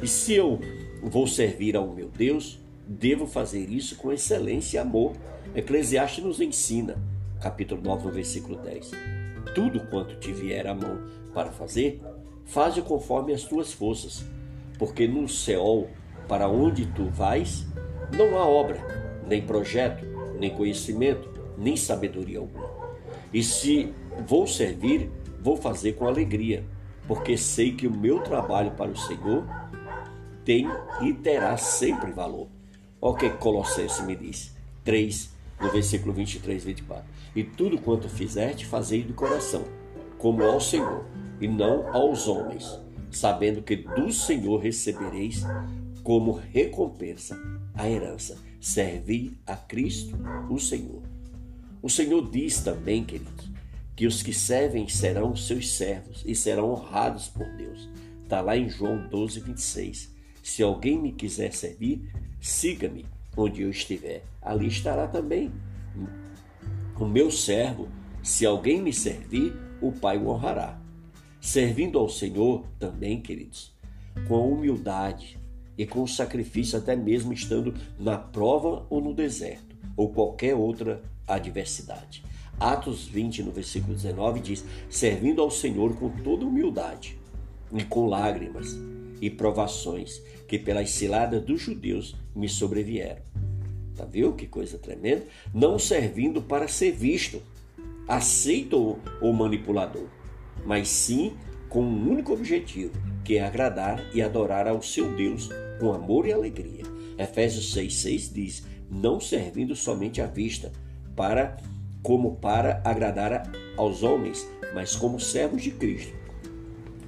E 0.02 0.08
se 0.08 0.34
eu 0.34 0.60
vou 1.02 1.26
servir 1.26 1.76
ao 1.76 1.88
meu 1.88 2.08
Deus, 2.08 2.58
devo 2.86 3.26
fazer 3.26 3.68
isso 3.70 3.96
com 3.96 4.12
excelência 4.12 4.78
e 4.78 4.80
amor. 4.80 5.12
Eclesiastes 5.54 6.24
nos 6.24 6.40
ensina 6.40 6.96
capítulo 7.44 7.82
9, 7.82 8.10
versículo 8.10 8.56
10. 8.56 8.92
Tudo 9.54 9.80
quanto 9.90 10.16
te 10.16 10.32
vier 10.32 10.66
à 10.66 10.74
mão 10.74 10.98
para 11.34 11.52
fazer, 11.52 12.00
faze 12.46 12.80
conforme 12.80 13.34
as 13.34 13.42
tuas 13.42 13.70
forças, 13.70 14.24
porque 14.78 15.06
no 15.06 15.28
céu, 15.28 15.90
para 16.26 16.48
onde 16.48 16.86
tu 16.86 17.04
vais, 17.10 17.66
não 18.16 18.38
há 18.38 18.46
obra, 18.46 18.80
nem 19.28 19.42
projeto, 19.42 20.06
nem 20.40 20.54
conhecimento, 20.54 21.28
nem 21.58 21.76
sabedoria 21.76 22.38
alguma. 22.38 22.70
E 23.30 23.42
se 23.42 23.92
vou 24.26 24.46
servir, 24.46 25.10
vou 25.38 25.56
fazer 25.56 25.92
com 25.92 26.06
alegria, 26.06 26.64
porque 27.06 27.36
sei 27.36 27.72
que 27.72 27.86
o 27.86 27.90
meu 27.90 28.20
trabalho 28.20 28.72
para 28.72 28.90
o 28.90 28.96
Senhor 28.96 29.44
tem 30.44 30.66
e 31.02 31.12
terá 31.12 31.56
sempre 31.56 32.12
valor. 32.12 32.48
Olha 33.00 33.14
o 33.14 33.16
que 33.16 33.30
Colossenses 33.30 34.04
me 34.04 34.16
diz. 34.16 34.54
3, 34.84 35.30
no 35.60 35.70
versículo 35.70 36.12
23 36.12 36.62
e 36.62 36.66
24. 36.66 37.04
E 37.34 37.42
tudo 37.42 37.78
quanto 37.78 38.08
fizerte, 38.08 38.66
fazei 38.66 39.02
do 39.02 39.14
coração, 39.14 39.64
como 40.18 40.42
ao 40.42 40.60
Senhor, 40.60 41.04
e 41.40 41.48
não 41.48 41.88
aos 41.94 42.28
homens, 42.28 42.78
sabendo 43.10 43.62
que 43.62 43.76
do 43.76 44.12
Senhor 44.12 44.58
recebereis 44.58 45.42
como 46.02 46.32
recompensa 46.32 47.36
a 47.74 47.88
herança. 47.88 48.38
Servi 48.60 49.36
a 49.46 49.56
Cristo, 49.56 50.16
o 50.48 50.58
Senhor. 50.58 51.02
O 51.82 51.90
Senhor 51.90 52.30
diz 52.30 52.62
também, 52.62 53.04
queridos, 53.04 53.53
que 53.96 54.06
os 54.06 54.22
que 54.22 54.32
servem 54.32 54.88
serão 54.88 55.36
seus 55.36 55.76
servos 55.76 56.22
e 56.26 56.34
serão 56.34 56.70
honrados 56.70 57.28
por 57.28 57.46
Deus. 57.56 57.88
Está 58.22 58.40
lá 58.40 58.56
em 58.56 58.68
João 58.68 59.08
12, 59.08 59.40
26. 59.40 60.14
Se 60.42 60.62
alguém 60.62 60.98
me 60.98 61.12
quiser 61.12 61.52
servir, 61.52 62.10
siga-me 62.40 63.06
onde 63.36 63.62
eu 63.62 63.70
estiver, 63.70 64.24
ali 64.42 64.66
estará 64.66 65.06
também 65.06 65.52
o 66.98 67.04
meu 67.04 67.30
servo. 67.30 67.88
Se 68.22 68.46
alguém 68.46 68.80
me 68.80 68.92
servir, 68.92 69.54
o 69.80 69.92
Pai 69.92 70.16
o 70.16 70.28
honrará. 70.28 70.78
Servindo 71.40 71.98
ao 71.98 72.08
Senhor 72.08 72.64
também, 72.78 73.20
queridos, 73.20 73.72
com 74.26 74.50
humildade 74.50 75.38
e 75.76 75.86
com 75.86 76.06
sacrifício, 76.06 76.78
até 76.78 76.96
mesmo 76.96 77.32
estando 77.32 77.74
na 77.98 78.16
prova 78.16 78.86
ou 78.88 79.00
no 79.00 79.12
deserto, 79.12 79.76
ou 79.96 80.08
qualquer 80.08 80.54
outra 80.54 81.02
adversidade. 81.26 82.24
Atos 82.58 83.06
20, 83.06 83.42
no 83.42 83.50
versículo 83.50 83.94
19, 83.94 84.40
diz: 84.40 84.64
Servindo 84.88 85.42
ao 85.42 85.50
Senhor 85.50 85.94
com 85.96 86.08
toda 86.08 86.46
humildade 86.46 87.18
e 87.72 87.82
com 87.84 88.06
lágrimas 88.06 88.76
e 89.20 89.30
provações 89.30 90.20
que 90.46 90.58
pelas 90.58 90.90
ciladas 90.90 91.42
dos 91.42 91.60
judeus 91.60 92.14
me 92.34 92.48
sobrevieram. 92.48 93.22
Tá 93.96 94.04
viu 94.04 94.32
que 94.32 94.46
coisa 94.46 94.78
tremenda? 94.78 95.24
Não 95.52 95.78
servindo 95.78 96.42
para 96.42 96.68
ser 96.68 96.92
visto, 96.92 97.40
aceito 98.08 98.98
o 99.20 99.32
manipulador, 99.32 100.06
mas 100.64 100.88
sim 100.88 101.32
com 101.68 101.82
um 101.82 102.10
único 102.10 102.32
objetivo, 102.32 102.92
que 103.24 103.36
é 103.36 103.44
agradar 103.44 104.04
e 104.14 104.20
adorar 104.20 104.68
ao 104.68 104.82
seu 104.82 105.14
Deus 105.16 105.48
com 105.80 105.92
amor 105.92 106.26
e 106.26 106.32
alegria. 106.32 106.82
Efésios 107.18 107.74
6,6 107.74 108.32
diz: 108.32 108.64
não 108.90 109.18
servindo 109.18 109.74
somente 109.74 110.20
à 110.20 110.26
vista, 110.26 110.72
para 111.16 111.56
como 112.04 112.36
para 112.36 112.82
agradar 112.84 113.50
aos 113.78 114.02
homens, 114.02 114.46
mas 114.74 114.94
como 114.94 115.18
servos 115.18 115.62
de 115.62 115.70
Cristo, 115.70 116.12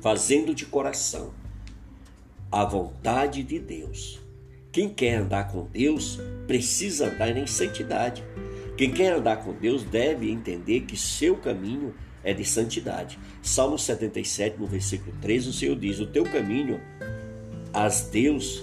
fazendo 0.01 0.55
de 0.55 0.65
coração 0.65 1.35
a 2.51 2.65
vontade 2.65 3.43
de 3.43 3.59
Deus. 3.59 4.19
Quem 4.73 4.89
quer 4.89 5.17
andar 5.17 5.53
com 5.53 5.67
Deus 5.67 6.19
precisa 6.47 7.09
andar 7.09 7.37
em 7.37 7.47
santidade. 7.47 8.25
Quem 8.77 8.91
quer 8.91 9.13
andar 9.13 9.45
com 9.45 9.53
Deus 9.53 9.83
deve 9.85 10.31
entender 10.31 10.81
que 10.81 10.97
seu 10.97 11.37
caminho 11.37 11.95
é 12.25 12.33
de 12.33 12.45
santidade. 12.45 13.19
Salmo 13.43 13.79
77, 13.79 14.59
no 14.59 14.67
versículo 14.67 15.15
13, 15.21 15.51
o 15.51 15.53
Senhor 15.53 15.77
diz: 15.77 16.01
O 16.01 16.07
teu 16.07 16.25
caminho, 16.25 16.81
as 17.71 18.09
Deus, 18.09 18.63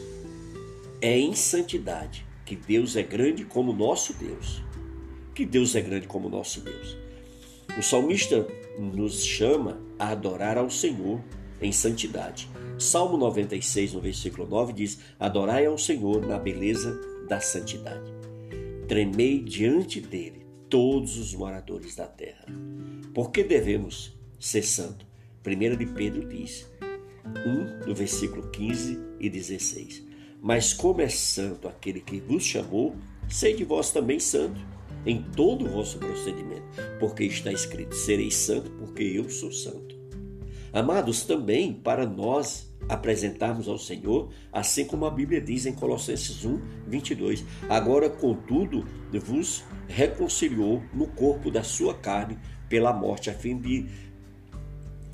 é 0.99 1.15
em 1.15 1.35
santidade, 1.35 2.25
que 2.43 2.55
Deus 2.55 2.95
é 2.95 3.03
grande 3.03 3.45
como 3.45 3.71
nosso 3.71 4.13
Deus. 4.13 4.63
Que 5.33 5.45
Deus 5.45 5.75
é 5.75 5.81
grande 5.81 6.07
como 6.07 6.29
nosso 6.29 6.61
Deus. 6.61 6.95
O 7.77 7.81
salmista 7.81 8.45
nos 8.77 9.23
chama 9.25 9.81
a 9.97 10.09
adorar 10.09 10.57
ao 10.59 10.69
Senhor 10.69 11.19
em 11.59 11.71
santidade. 11.71 12.47
Salmo 12.77 13.17
96, 13.17 13.93
no 13.93 14.01
versículo 14.01 14.47
9, 14.47 14.73
diz: 14.73 14.99
Adorai 15.19 15.65
ao 15.65 15.77
Senhor 15.77 16.25
na 16.25 16.37
beleza 16.37 16.99
da 17.27 17.39
santidade. 17.39 18.11
Tremei 18.87 19.39
diante 19.39 19.99
dele 19.99 20.45
todos 20.69 21.17
os 21.17 21.33
moradores 21.33 21.95
da 21.95 22.05
terra. 22.05 22.45
Por 23.13 23.31
que 23.31 23.43
devemos 23.43 24.15
ser 24.39 24.63
santo? 24.63 25.05
1 25.45 25.77
de 25.77 25.85
Pedro 25.87 26.27
diz, 26.27 26.69
1 27.25 27.85
do 27.87 27.95
versículo 27.95 28.49
15 28.49 28.99
e 29.19 29.29
16. 29.29 30.03
Mas 30.41 30.73
como 30.73 31.01
é 31.01 31.09
santo 31.09 31.67
aquele 31.67 32.01
que 32.01 32.19
vos 32.19 32.43
chamou, 32.43 32.95
sede 33.27 33.63
vós 33.63 33.91
também 33.91 34.19
santo 34.19 34.59
em 35.05 35.21
todo 35.21 35.65
o 35.65 35.69
vosso 35.69 35.97
procedimento, 35.97 36.63
porque 36.99 37.23
está 37.25 37.51
escrito: 37.51 37.95
sereis 37.95 38.35
santo, 38.35 38.71
porque 38.71 39.03
eu 39.03 39.29
sou 39.29 39.51
santo. 39.51 39.95
Amados, 40.71 41.23
também 41.23 41.71
para 41.71 42.05
nós 42.05 42.73
apresentarmos 42.89 43.67
ao 43.67 43.77
Senhor, 43.77 44.29
assim 44.51 44.85
como 44.85 45.05
a 45.05 45.11
Bíblia 45.11 45.39
diz 45.39 45.65
em 45.65 45.73
Colossenses 45.73 46.43
1, 46.43 46.59
22. 46.87 47.45
Agora, 47.69 48.09
contudo, 48.09 48.85
vos 49.11 49.63
reconciliou 49.87 50.81
no 50.93 51.07
corpo 51.07 51.51
da 51.51 51.63
sua 51.63 51.93
carne 51.93 52.37
pela 52.67 52.91
morte, 52.91 53.29
a 53.29 53.33
fim 53.33 53.57
de, 53.57 53.85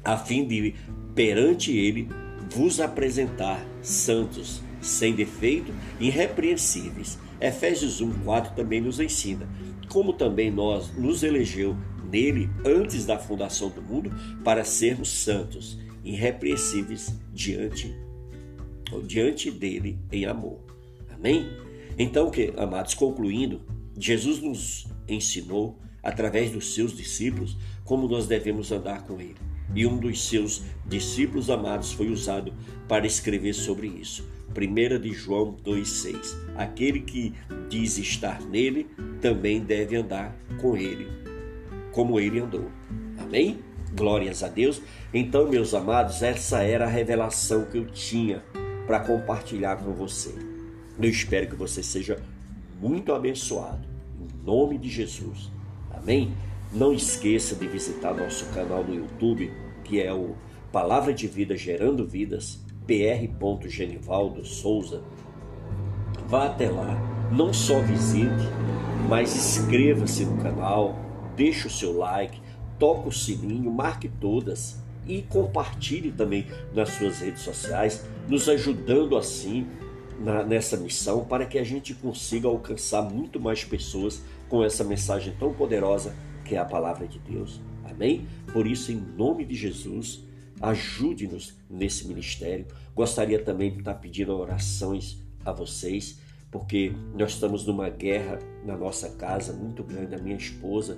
a 0.04 0.18
fim 0.18 0.48
de 0.48 0.76
perante 1.14 1.76
ele, 1.76 2.08
vos 2.50 2.80
apresentar 2.80 3.64
santos, 3.82 4.62
sem 4.82 5.14
defeito, 5.14 5.74
irrepreensíveis. 6.00 7.18
Efésios 7.40 8.02
1, 8.02 8.12
4 8.24 8.56
também 8.56 8.82
nos 8.82 9.00
ensina 9.00 9.48
como 9.90 10.14
também 10.14 10.52
nós 10.52 10.96
nos 10.96 11.24
elegeu 11.24 11.76
nele 12.10 12.50
antes 12.66 13.06
da 13.06 13.18
fundação 13.18 13.70
do 13.70 13.82
mundo 13.82 14.12
para 14.44 14.64
sermos 14.64 15.10
santos, 15.10 15.78
irrepreensíveis 16.04 17.14
diante 17.34 17.94
diante 19.06 19.52
dele 19.52 20.00
em 20.12 20.26
amor. 20.26 20.60
Amém? 21.14 21.48
Então, 21.98 22.32
que 22.32 22.52
amados, 22.58 22.96
concluindo, 22.96 23.62
Jesus 23.96 24.42
nos 24.42 24.88
ensinou 25.08 25.78
através 26.02 26.50
dos 26.50 26.74
seus 26.74 26.98
discípulos 26.98 27.56
como 27.84 28.08
nós 28.08 28.26
devemos 28.26 28.72
andar 28.72 29.04
com 29.04 29.20
ele. 29.20 29.36
E 29.76 29.86
um 29.86 29.98
dos 29.98 30.28
seus 30.28 30.64
discípulos 30.88 31.52
amados 31.52 31.92
foi 31.92 32.10
usado 32.10 32.52
para 32.88 33.06
escrever 33.06 33.54
sobre 33.54 33.86
isso. 33.86 34.28
1 34.50 35.00
de 35.00 35.14
João 35.14 35.56
2,6. 35.64 36.36
Aquele 36.56 37.02
que 37.02 37.34
diz 37.70 37.98
estar 37.98 38.42
nele 38.42 38.88
também 39.22 39.60
deve 39.60 39.96
andar 39.96 40.36
com 40.62 40.76
ele, 40.76 41.08
como 41.92 42.20
ele 42.20 42.40
andou. 42.40 42.70
Amém? 43.18 43.60
Glórias 43.96 44.44
a 44.44 44.48
Deus. 44.48 44.82
Então, 45.14 45.48
meus 45.50 45.74
amados, 45.74 46.22
essa 46.22 46.62
era 46.64 46.86
a 46.86 46.90
revelação 46.90 47.66
que 47.66 47.78
eu 47.78 47.86
tinha 47.88 48.44
para 48.86 49.00
compartilhar 49.00 49.78
com 49.78 49.94
você. 49.94 50.34
Eu 51.02 51.10
espero 51.10 51.48
que 51.48 51.56
você 51.56 51.82
seja 51.82 52.22
muito 52.80 53.14
abençoado. 53.14 53.88
Em 54.20 54.46
nome 54.46 54.78
de 54.78 54.90
Jesus. 54.90 55.52
Amém? 55.92 56.34
Não 56.72 56.94
esqueça 56.94 57.56
de 57.56 57.68
visitar 57.68 58.14
nosso 58.14 58.46
canal 58.48 58.84
no 58.84 58.94
YouTube, 58.94 59.52
que 59.84 60.02
é 60.02 60.14
o 60.14 60.36
Palavra 60.72 61.14
de 61.14 61.28
Vida 61.28 61.58
Gerando 61.58 62.06
Vidas 62.06 62.60
pr. 62.90 63.70
Genivaldo 63.70 64.44
Souza, 64.44 65.04
vá 66.28 66.48
até 66.48 66.68
lá, 66.72 66.98
não 67.32 67.54
só 67.54 67.80
visite, 67.82 68.50
mas 69.08 69.36
inscreva-se 69.36 70.26
no 70.26 70.42
canal, 70.42 70.98
deixe 71.36 71.68
o 71.68 71.70
seu 71.70 71.96
like, 71.96 72.42
toque 72.80 73.08
o 73.08 73.12
sininho, 73.12 73.70
marque 73.70 74.10
todas 74.10 74.82
e 75.08 75.22
compartilhe 75.22 76.12
também 76.12 76.48
nas 76.74 76.90
suas 76.90 77.20
redes 77.20 77.44
sociais, 77.44 78.04
nos 78.28 78.50
ajudando 78.50 79.16
assim 79.16 79.68
na, 80.20 80.44
nessa 80.44 80.76
missão 80.76 81.24
para 81.24 81.46
que 81.46 81.60
a 81.60 81.64
gente 81.64 81.94
consiga 81.94 82.48
alcançar 82.48 83.04
muito 83.04 83.40
mais 83.40 83.64
pessoas 83.64 84.24
com 84.50 84.64
essa 84.64 84.84
mensagem 84.84 85.36
tão 85.40 85.54
poderosa 85.54 86.16
que 86.44 86.56
é 86.56 86.58
a 86.58 86.66
palavra 86.66 87.08
de 87.08 87.20
Deus. 87.20 87.62
Amém? 87.86 88.28
Por 88.52 88.66
isso, 88.66 88.92
em 88.92 88.96
nome 89.16 89.46
de 89.46 89.54
Jesus, 89.54 90.28
Ajude-nos 90.62 91.58
nesse 91.70 92.08
ministério. 92.08 92.68
Gostaria 92.96 93.42
também 93.44 93.72
de 93.72 93.80
estar 93.80 93.96
pedindo 93.96 94.36
orações 94.36 95.18
a 95.46 95.52
vocês, 95.52 96.20
porque 96.52 96.92
nós 97.14 97.32
estamos 97.32 97.66
numa 97.66 97.90
guerra 97.90 98.40
na 98.66 98.76
nossa 98.76 99.10
casa 99.10 99.54
muito 99.54 99.84
grande. 99.84 100.16
A 100.16 100.20
minha 100.20 100.36
esposa, 100.36 100.98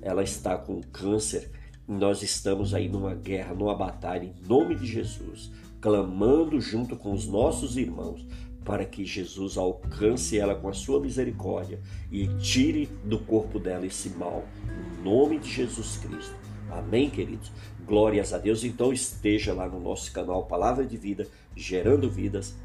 ela 0.00 0.22
está 0.22 0.56
com 0.56 0.80
câncer. 0.80 1.50
Nós 1.86 2.22
estamos 2.22 2.72
aí 2.72 2.88
numa 2.88 3.14
guerra, 3.14 3.54
numa 3.54 3.74
batalha 3.74 4.24
em 4.24 4.48
nome 4.48 4.74
de 4.74 4.86
Jesus, 4.86 5.50
clamando 5.80 6.60
junto 6.60 6.96
com 6.96 7.12
os 7.12 7.26
nossos 7.26 7.76
irmãos 7.76 8.26
para 8.64 8.84
que 8.84 9.04
Jesus 9.04 9.56
alcance 9.56 10.38
ela 10.38 10.54
com 10.54 10.68
a 10.68 10.72
sua 10.72 11.00
misericórdia 11.00 11.80
e 12.10 12.28
tire 12.38 12.88
do 13.04 13.18
corpo 13.18 13.58
dela 13.58 13.86
esse 13.86 14.10
mal, 14.10 14.44
em 14.68 15.02
nome 15.02 15.38
de 15.38 15.50
Jesus 15.50 15.96
Cristo. 15.96 16.51
Amém, 16.72 17.10
queridos? 17.10 17.52
Glórias 17.86 18.32
a 18.32 18.38
Deus. 18.38 18.64
Então 18.64 18.92
esteja 18.92 19.52
lá 19.52 19.68
no 19.68 19.78
nosso 19.78 20.12
canal 20.12 20.44
Palavra 20.46 20.84
de 20.84 20.96
Vida, 20.96 21.26
gerando 21.54 22.10
vidas. 22.10 22.56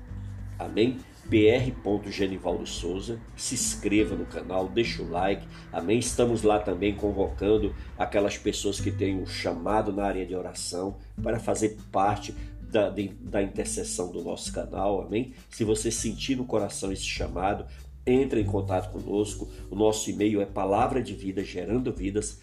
Amém? 0.57 0.97
pr. 1.29 2.09
Genivaldo 2.09 2.65
Souza. 2.65 3.19
Se 3.35 3.55
inscreva 3.55 4.15
no 4.15 4.25
canal, 4.25 4.67
deixa 4.67 5.03
o 5.03 5.09
like. 5.09 5.45
Amém? 5.71 5.99
Estamos 5.99 6.41
lá 6.41 6.59
também 6.59 6.95
convocando 6.95 7.75
aquelas 7.97 8.37
pessoas 8.37 8.79
que 8.79 8.91
têm 8.91 9.21
um 9.21 9.25
chamado 9.25 9.91
na 9.91 10.05
área 10.05 10.25
de 10.25 10.35
oração 10.35 10.97
para 11.21 11.39
fazer 11.39 11.77
parte 11.91 12.33
da, 12.61 12.89
de, 12.89 13.09
da 13.21 13.41
intercessão 13.41 14.11
do 14.11 14.23
nosso 14.23 14.51
canal. 14.51 15.01
Amém? 15.01 15.33
Se 15.49 15.63
você 15.63 15.91
sentir 15.91 16.35
no 16.35 16.45
coração 16.45 16.91
esse 16.91 17.03
chamado, 17.03 17.65
entre 18.07 18.41
em 18.41 18.45
contato 18.45 18.91
conosco. 18.91 19.47
O 19.69 19.75
nosso 19.75 20.09
e-mail 20.09 20.41
é 20.41 20.45
palavra 20.45 21.03
de 21.03 21.13
vida 21.13 21.43
gerando 21.43 21.91
vidas. 21.91 22.41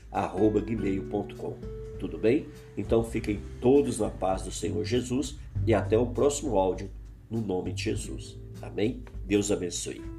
Tudo 1.98 2.18
bem? 2.18 2.46
Então 2.77 3.03
fiquem 3.03 3.40
todos 3.61 3.98
na 3.98 4.11
paz 4.11 4.42
do 4.42 4.53
Senhor 4.53 4.85
Jesus 4.85 5.38
e 5.66 5.72
até 5.72 5.96
o 5.96 6.07
próximo 6.07 6.59
áudio 6.59 6.90
no 7.31 7.40
nome 7.40 7.72
de 7.72 7.85
Jesus. 7.85 8.38
Amém? 8.61 9.03
Deus 9.27 9.50
abençoe. 9.50 10.13